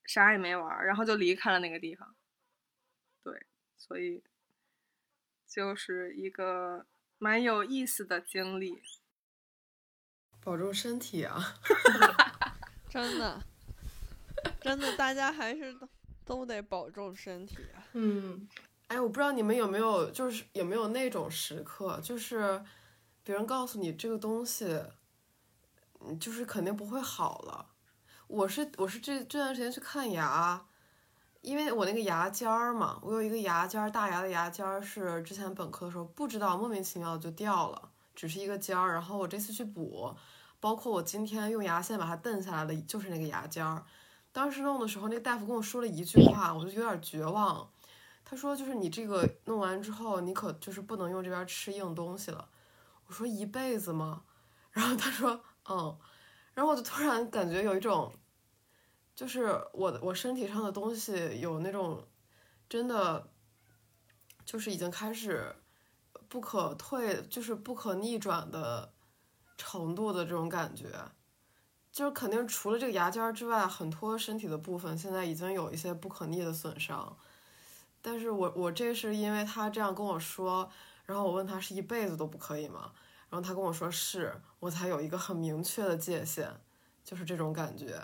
[0.05, 2.15] 啥也没玩儿，然后就离开了那个地方。
[3.23, 3.45] 对，
[3.77, 4.23] 所以
[5.47, 6.85] 就是一个。
[7.23, 8.81] 蛮有意思的经历，
[10.43, 11.53] 保重身体啊！
[12.89, 13.39] 真的，
[14.59, 15.87] 真的，大家还是都
[16.25, 17.85] 都得保重身体啊。
[17.93, 18.49] 嗯，
[18.87, 22.65] 哎，我不知道你们有没有，就是有没有那种时刻，就是
[23.23, 24.65] 别人告诉你这个东西，
[25.99, 27.67] 嗯，就是肯定不会好了。
[28.25, 30.65] 我是我是这这段时间去看牙。
[31.41, 38.93] 因为我那个牙尖儿嘛，我有一个牙尖儿，大牙的牙尖儿是之前本科的时候不知道莫名其妙就掉了，只是一个尖儿。
[38.93, 40.15] 然后我这次去补，
[40.59, 43.83] 包括我今天用牙线把它蹬下来了，就是那个牙尖儿。
[44.31, 47.67] 当时弄的时候，那个大夫跟我说了一句话，我就有点绝望。
[48.23, 52.47] 他说就是你这个弄完之后，你可就是不能用这边吃硬东西了。
[53.07, 54.21] 我说一辈子吗？
[54.69, 55.97] 然后他说嗯，
[56.53, 58.13] 然后我就突然感觉有一种。
[59.21, 62.03] 就是我我身体上的东西有那种
[62.67, 63.29] 真的
[64.43, 65.55] 就是已经开始
[66.27, 68.91] 不可退，就是不可逆转的
[69.59, 70.87] 程度的这种感觉。
[71.91, 77.15] 就是肯定除了这个牙尖之外，很多身体的部分现在已经有一些不可逆的损伤。
[78.01, 80.67] 但是我我这是因为他这样跟我说，
[81.05, 82.91] 然后我问他是一辈子都不可以吗？
[83.29, 86.49] 然后他跟我说是，我才有一个很明确的界限，
[87.03, 88.01] 就是这种感觉，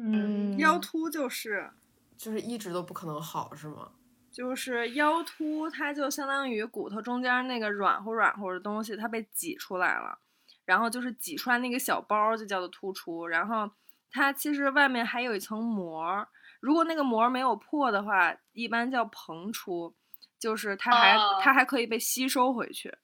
[0.00, 1.70] 嗯，腰突就是
[2.16, 3.90] 就是一直都不可能好，是吗？
[4.30, 10.18] 就是腰突，它就相当于骨头中间那个软乎软乎的东西，它被挤出来了，
[10.64, 13.68] 然后就是挤出来那个小包儿就叫做突出，然后
[14.10, 16.28] 它其实外面还有一层膜儿，
[16.60, 19.94] 如果那个膜儿没有破的话，一般叫膨出，
[20.38, 22.94] 就是它还、哦它还可以被吸收回去，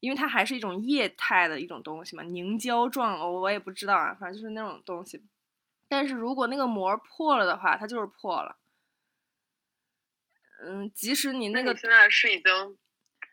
[0.00, 5.24] 因为它还是一种液态的一种东西嘛，凝胶状，我我也不知道啊，反正就是那种东西。
[5.94, 8.56] 但是如果那个膜破了的话，它就是破了。
[10.60, 12.76] 嗯，即使你那个现在是已经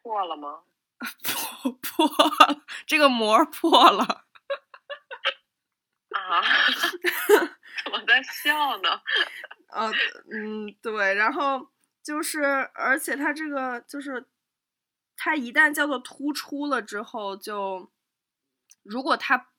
[0.04, 0.62] 破了吗？
[1.26, 2.06] 破破
[2.46, 4.26] 了，这个膜破了。
[6.12, 6.42] 啊？
[7.84, 9.02] 怎么在笑呢？
[9.70, 9.92] 呃，
[10.32, 11.72] 嗯，对，然后
[12.04, 12.44] 就是，
[12.76, 14.28] 而且它这个就是，
[15.18, 17.92] 它一旦叫做突出了之后，就
[18.84, 19.51] 如果它不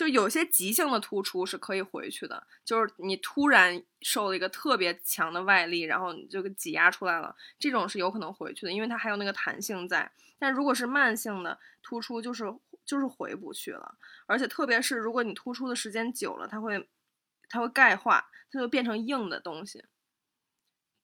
[0.00, 10.10] 就有些急性的突出是可以回去的，就是你突然受了一个特别强的外力，然后你就给挤压出来了，这种是有可能回去的，因为它还有那个弹性在。
[10.38, 12.44] 但如果是慢性的突出，就是
[12.86, 13.94] 就是回不去了，
[14.24, 16.88] 而且特别是如果你突出的时间久了，它会
[17.50, 19.84] 它会钙化，它就变成硬的东西，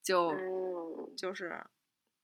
[0.03, 1.63] 就嗯，就是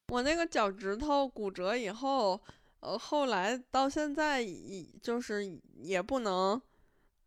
[0.08, 2.42] 我那个脚趾头骨折以后，
[2.82, 6.60] 呃，后来到现在也就是也不能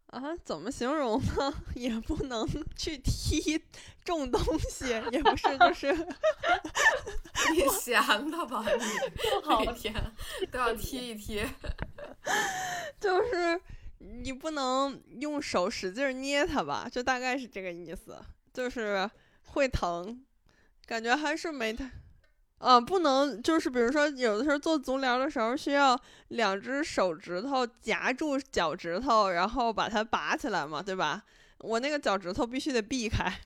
[0.07, 1.64] 啊，怎么形容呢？
[1.76, 2.45] 也不能
[2.76, 3.64] 去踢
[4.03, 5.94] 重东西，也不是，就 是
[7.53, 7.99] 你闲
[8.30, 8.84] 的吧你？
[9.44, 9.94] 好每天
[10.52, 11.45] 都要踢一踢。
[12.99, 13.60] 就是
[13.99, 18.22] 你不能用手使劲儿捏它吧，就大概是这个意思，
[18.53, 19.10] 就是
[19.53, 20.22] 会疼，
[20.86, 21.90] 感觉还是没太。
[22.57, 25.99] 啊，不能就是比如说，有的时候做足疗的时候，需要
[26.30, 31.23] 两只手指头夹住脚趾头，然后把它拔起来嘛，对吧？
[31.60, 33.41] 我那个脚趾头必须得避开，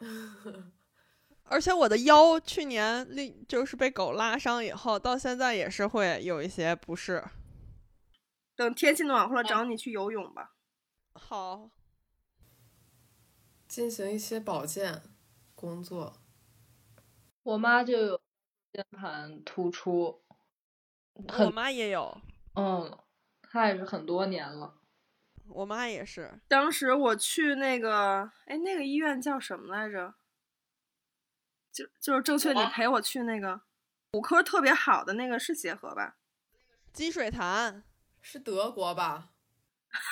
[1.44, 7.24] 而且我的腰去年另就是被狗拉伤以后，到现在也是会有一些不适。
[8.54, 10.54] 等天气暖和了找你去游泳吧。
[11.14, 11.70] 好，
[13.68, 15.02] 进行一些保健
[15.54, 16.22] 工作。
[17.46, 18.20] 我妈就有
[18.72, 20.20] 键盘突出，
[21.38, 22.20] 我妈也有，
[22.56, 22.98] 嗯，
[23.40, 24.74] 她也是很多年了。
[25.50, 26.40] 我妈也是。
[26.48, 30.14] 当时我去那个，哎，那个医院叫什么来着？
[31.70, 33.60] 就就是正确，你陪我去那个
[34.10, 36.16] 骨科特别好的那个是协和吧？
[36.92, 37.84] 积水潭，
[38.20, 39.30] 是德国吧？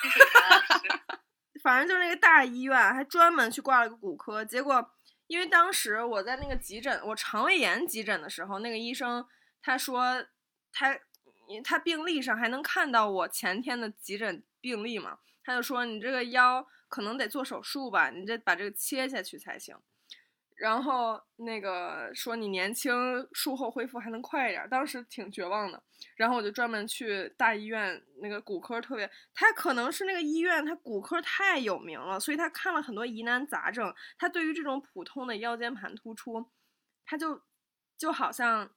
[0.02, 4.44] 积水潭是 反正就是那个大医院，还专门去挂了个骨科。
[4.44, 4.94] 结果，
[5.26, 9.26] 因为当时我在那个急诊，我肠胃炎急诊的时候，那个医生
[9.62, 10.26] 他说
[10.72, 10.98] 他
[11.62, 19.76] 他病历上还能看到我前天的急诊病历嘛，他就说你这个腰可能得做手术吧，你得把这个切下去才行。
[20.56, 22.92] 然后那个说你年轻，
[23.32, 25.82] 术后恢复还能快一点，当时挺绝望的。
[26.16, 33.92] 然后我就专门去大医院那个骨科，特别，他可能是那个医院，他骨科太有名了，所以他看了很多疑难杂症。
[34.16, 36.50] 他对于这种普通的腰间盘突出，
[37.04, 37.42] 他就
[37.96, 38.70] 就好像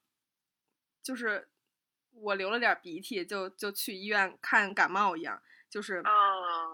[1.02, 1.48] 就是
[2.10, 5.40] 我流了点鼻涕就就去医院看感冒一样，
[5.70, 6.02] 就是，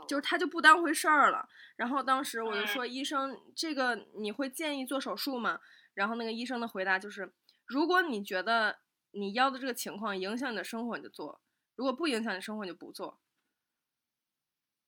[0.07, 1.49] 就是他就不当回事儿了。
[1.77, 5.61] 然后当时我就嗯说，医生，这个你会建议做手术吗？
[5.95, 7.33] 然后那个医生的回答就是，
[7.67, 8.79] 如果你觉得
[9.13, 11.41] 你腰的这个情况影响你的生活，你就做；
[11.77, 13.21] 如果不影响你生活，你就不做。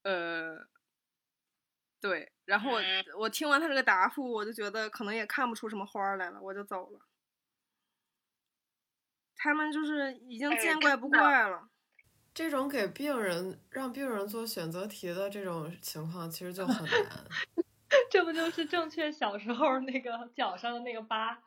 [0.02, 0.66] 呃，
[2.00, 2.32] 对。
[2.44, 7.00] 然后我嗯我听完他这个答复，我就觉得可能也看不出什么花儿来了，我就走了。
[9.34, 11.68] 他们就是已经哎见怪不怪了。
[12.36, 17.24] 这种给病人让病人做选择题的这种情况，其实就很难。
[18.12, 21.38] 这不就是正确小时候那个脚上的那个疤？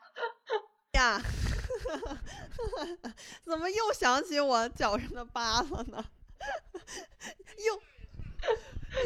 [0.97, 1.21] 呀，
[3.45, 6.03] 怎么又想起我脚上的疤了呢？
[7.67, 7.79] 又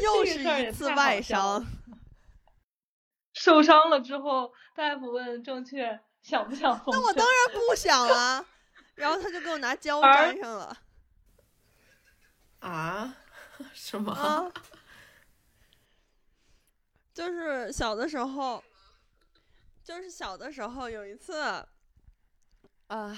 [0.00, 1.66] 又是一次外伤。
[3.34, 8.46] 受伤了之后，大夫问正确想不想缝那我当然不想啊，
[8.94, 10.74] 然后他就给我拿胶粘上了
[12.68, 13.14] 啊？
[13.72, 14.52] 什么？
[17.12, 18.62] 就是小的时候，
[19.84, 21.64] 就是小的时候有一次，
[22.88, 23.16] 哎，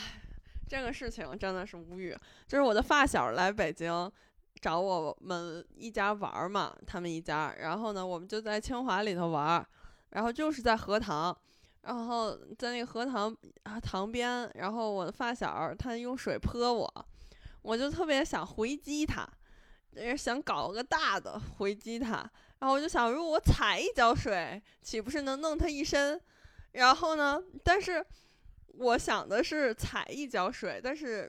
[0.68, 2.14] 这个事情真的是无语。
[2.46, 4.12] 就是我的发小来北京
[4.60, 9.66] 找我们一家玩儿嘛，他们一家，然后呢，我们就在清华里头玩儿，
[10.10, 11.34] 然后就是在荷塘，
[11.82, 17.06] 然后在那个荷塘啊塘边，然后我的发小他用水泼我，
[17.66, 19.28] 我就特别想回击他，
[19.90, 22.18] 也想搞个大的回击他。
[22.60, 26.20] 然后我就想，如果我踩一脚水，岂不是能弄他一身？
[26.72, 28.06] 然后呢，但是
[28.68, 31.28] 我想的是踩一脚水，但是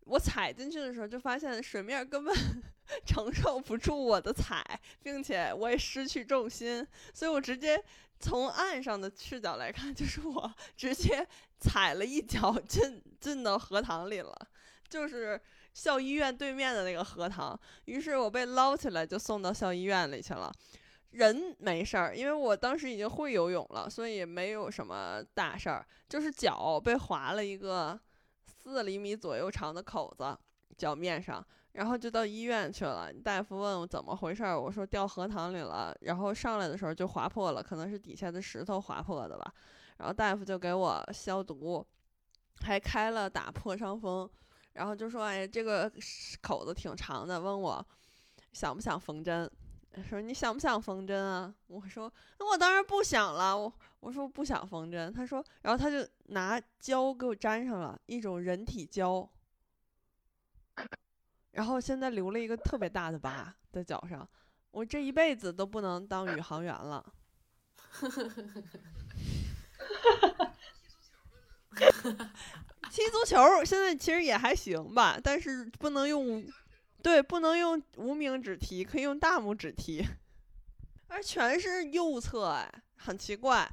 [0.00, 2.34] 我踩进去的时候，就发现水面根本
[3.06, 4.60] 承受不住我的踩，
[5.00, 6.84] 并且我也失去重心，
[7.14, 7.80] 所以我直接
[8.18, 11.24] 从岸上的视角来看，就是我 直接
[11.60, 14.36] 踩了一脚进进到荷塘里了，
[14.88, 15.40] 就是。
[15.78, 20.52] 校医院对面的那个荷塘，于是我被捞起来就送到校医院里去了。
[21.12, 27.96] 人没事儿，因为我当时已经会游泳了，所以没有什么大事儿，就是脚被划了一个
[28.44, 30.36] 四厘米左右长的口子，
[30.76, 33.12] 脚面上，然后就到医院去了。
[33.12, 39.54] 大夫问我怎么回事儿，我说掉荷塘里了，然后上来的时候就划破了，可能是底下的石头划破的吧。
[39.98, 41.86] 然后大夫就给我消毒，
[42.62, 44.28] 还开了打破伤风。
[44.78, 45.90] 然后就说：“哎，这个
[46.40, 47.84] 口子挺长的，问我
[48.52, 49.50] 想不想缝针？
[50.08, 51.52] 说你想不想缝针啊？
[51.66, 53.58] 我说那我当然不想了。
[53.58, 55.12] 我我说不想缝针。
[55.12, 59.28] 他说，然后他就拿胶给我粘上了一种人体胶，
[61.50, 64.28] 然后现在留了一个特别大的疤在脚上。
[64.70, 67.04] 我这一辈子都不能当宇航员了。
[72.92, 76.44] 踢足球现在其实也还行吧，但是不能用，
[77.02, 80.04] 对，不能用无名指踢，可以用大拇指踢，
[81.08, 83.70] 而全是右侧，哎，很奇怪。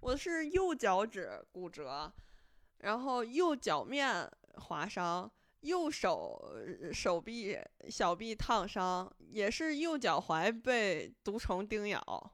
[0.00, 2.12] 我是右脚趾骨折，
[2.78, 5.30] 然后右脚面划伤，
[5.60, 6.56] 右手
[6.92, 7.56] 手臂
[7.88, 12.32] 小臂烫伤，也是右脚踝被毒虫叮咬。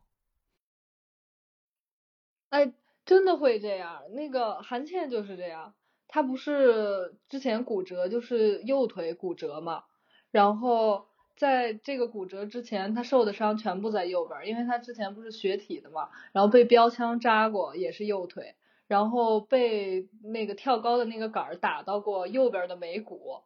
[2.48, 2.72] 哎，
[3.04, 4.02] 真的会这样？
[4.12, 5.74] 那个韩倩就是这样。
[6.08, 9.84] 他不是之前骨折，就是右腿骨折嘛。
[10.30, 11.06] 然后
[11.36, 16.08] 在这个骨折之前，他受的伤全部在右边，因为他之前不是学体的嘛。
[16.32, 18.54] 然后被标枪扎过，也是右腿。
[18.86, 23.42] 然后被那个跳高的那个杆儿打到过右边的眉骨。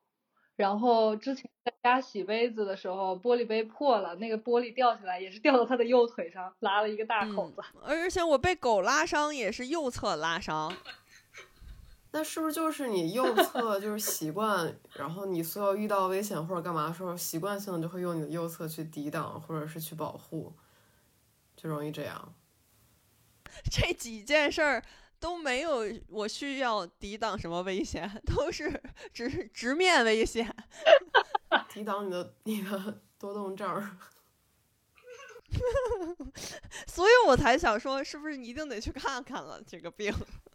[0.55, 7.61] 然后之前在家洗杯子的时候，玻璃杯破了，那个玻璃掉下来也是掉到他的右腿上，拉了一个大口子。
[7.83, 10.73] 而且我被狗拉伤也是右侧拉伤。
[12.15, 20.53] 那是不是就是你右侧 就是习惯，然后你所有遇到危险或者干嘛的时候，习惯性的就会用你的右侧去抵挡或者是去保护，
[21.57, 22.35] 就容易这样。
[23.71, 24.83] 这几件事儿
[25.19, 28.83] 都没有我需要抵挡什么危险， 都是
[29.13, 30.55] 直直面危险，
[31.71, 33.99] 抵挡你的你的多动症。
[36.87, 40.13] 所以我才想说，是不是一定得去看看了这个病。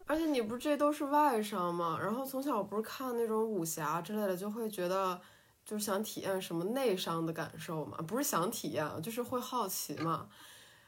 [0.07, 1.99] 而且你不是这都是外伤吗？
[2.01, 5.19] 然后从小不是看那种武侠之类的，就会觉得
[5.65, 10.29] 就是想体验什么内伤的感受嘛，不是想体验，就是会好奇嘛。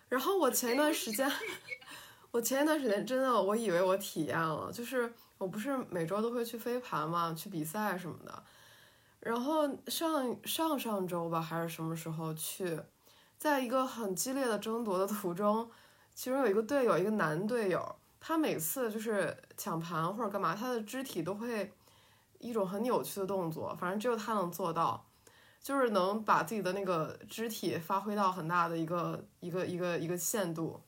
[0.07, 1.29] 然后我前一段时间，
[2.31, 8.43] 我前一段时间真的我以为我体验了，就是我不是每周都会去飞盘嘛，去比赛什么的。
[9.19, 12.79] 然后上上上周吧还是什么时候去，
[13.37, 15.69] 在一个很激烈的争夺的途中，
[16.15, 17.97] 其中有一个队友，一个男队友。
[18.19, 21.71] 他每次就是抢盘或者干嘛，他的肢体都会
[22.39, 25.05] 一种很扭曲的动作，反正只有他能做到，
[25.61, 30.81] 就是能把自己的那个肢体发挥到很大的一个一个一个一个限度。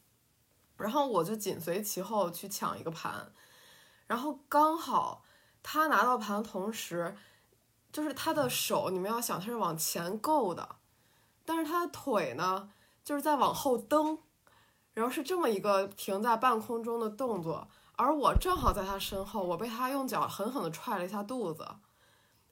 [0.78, 3.32] 然后我就紧随其后去抢一个盘，
[4.08, 5.24] 然后刚好
[5.64, 7.16] 他拿到盘的同时，
[7.92, 10.78] 就是他的手，你们要想他是往前够的，
[11.46, 12.70] 但是他的腿呢，
[13.04, 14.20] 就是在往后蹬。
[14.94, 21.66] 然后是这么一个停在半空中的动作，而我正好在他身后，我被他用脚狠狠地踹了一下肚子，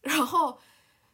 [0.01, 0.57] 然后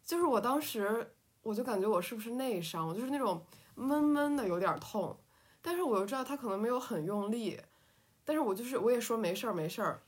[0.03, 3.43] 就是我当时我就感觉我是不是内伤，我就是那种
[3.73, 5.17] 闷闷的有点痛，
[5.61, 7.59] 但是我又知道他可能没有很用力，
[8.23, 9.99] 但是我就是我也说没事儿没事儿，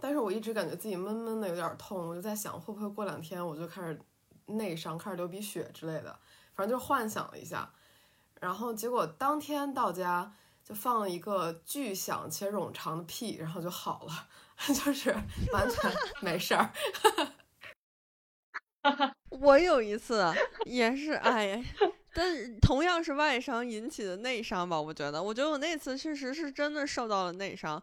[0.00, 4.00] 但是我一直感觉自己闷闷的有点痛，我就在想会不会过两天我就开始
[4.46, 6.18] 内伤，开始流鼻血之类的，
[6.54, 7.72] 反正就幻想了一下。
[8.40, 10.34] 然后结果当天到家
[10.64, 14.28] 就放了一个巨响且冗长的屁，然后就好了，
[14.74, 15.14] 就是
[15.52, 16.72] 完全没事儿。
[19.28, 20.32] 我有一次
[20.64, 21.64] 也是，哎呀，
[22.14, 27.82] 但同样是外伤引起的内伤吧，我觉得，我觉得我那次确实是真的受到了内伤。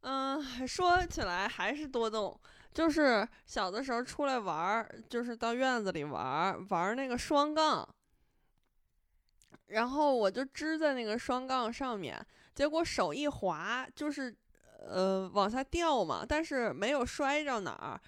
[0.00, 2.38] 嗯，说起来还是多动，
[2.72, 7.88] 就是小的时候出来玩儿，就是到院子里玩儿，玩儿那个双杠，
[9.66, 12.24] 然后我就支在那个双杠上面，
[12.54, 14.34] 结果手一滑，就是
[14.78, 18.00] 呃往下掉嘛，但是没有摔着哪儿，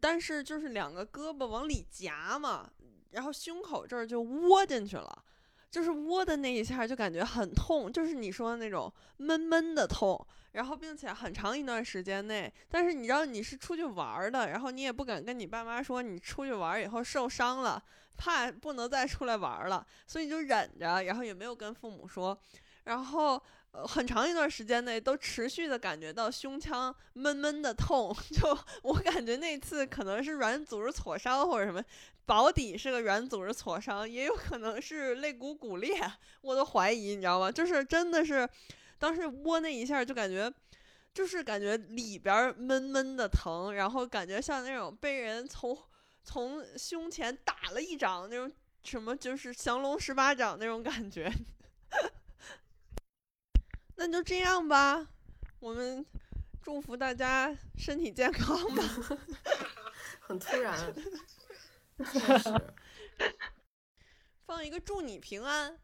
[0.00, 2.70] 但是就是两个胳膊往里夹嘛。
[3.10, 5.24] 然后胸口这儿就窝进去了，
[5.70, 10.26] 就是窝的那一下就感觉很痛，就是你说的那种闷闷的痛。
[10.52, 17.82] 然后并且很长一段时间内，但是你知道你是出去玩的，然后你也不敢跟你爸妈说你出去玩以后受伤了，
[18.16, 22.38] 怕不能再出来玩了，所以就忍着，然后也没有跟父母说，
[22.84, 23.42] 然后。
[23.86, 31.84] 很长一段时间内都持续的感觉到胸腔闷闷的痛， 就我感觉那次可能是软组织挫伤或者什么，
[32.24, 35.94] 保底是个软组织挫伤，也有可能是肋骨骨裂，
[36.40, 37.52] 我都怀疑，你知道吗？
[37.52, 38.48] 就是真的是，
[38.98, 40.50] 当时窝那一下就感觉，
[41.12, 45.76] 就是感觉里边闷闷的疼，然后感觉像那种被人从
[46.26, 51.32] 从胸前打了一掌那种什么，就是降龙十八掌那种感觉。
[53.94, 55.06] 那就这样吧，
[55.60, 56.04] 我们
[56.60, 58.82] 祝福大家身体健康吧。
[60.20, 60.92] 很突然，
[64.44, 65.78] 放一个祝你平安，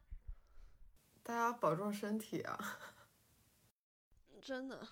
[1.23, 2.81] 大家保重身体啊！
[4.43, 4.89] 真的。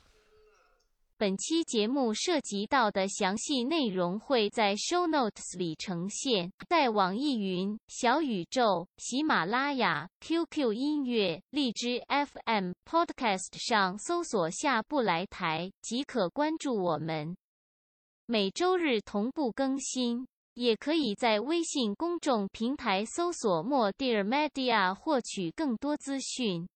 [1.20, 17.36] 本期节目涉及到的详细内容会在 show notes 里呈现，在网易云、小宇宙、喜马拉雅、QQ 音乐、荔枝 FM、Podcast 上搜索“下不来台”即可关注我们。
[18.24, 26.66] 每周日同步更新，也可以在微信公众平台搜索 “More Dear Media” 获取更多资讯。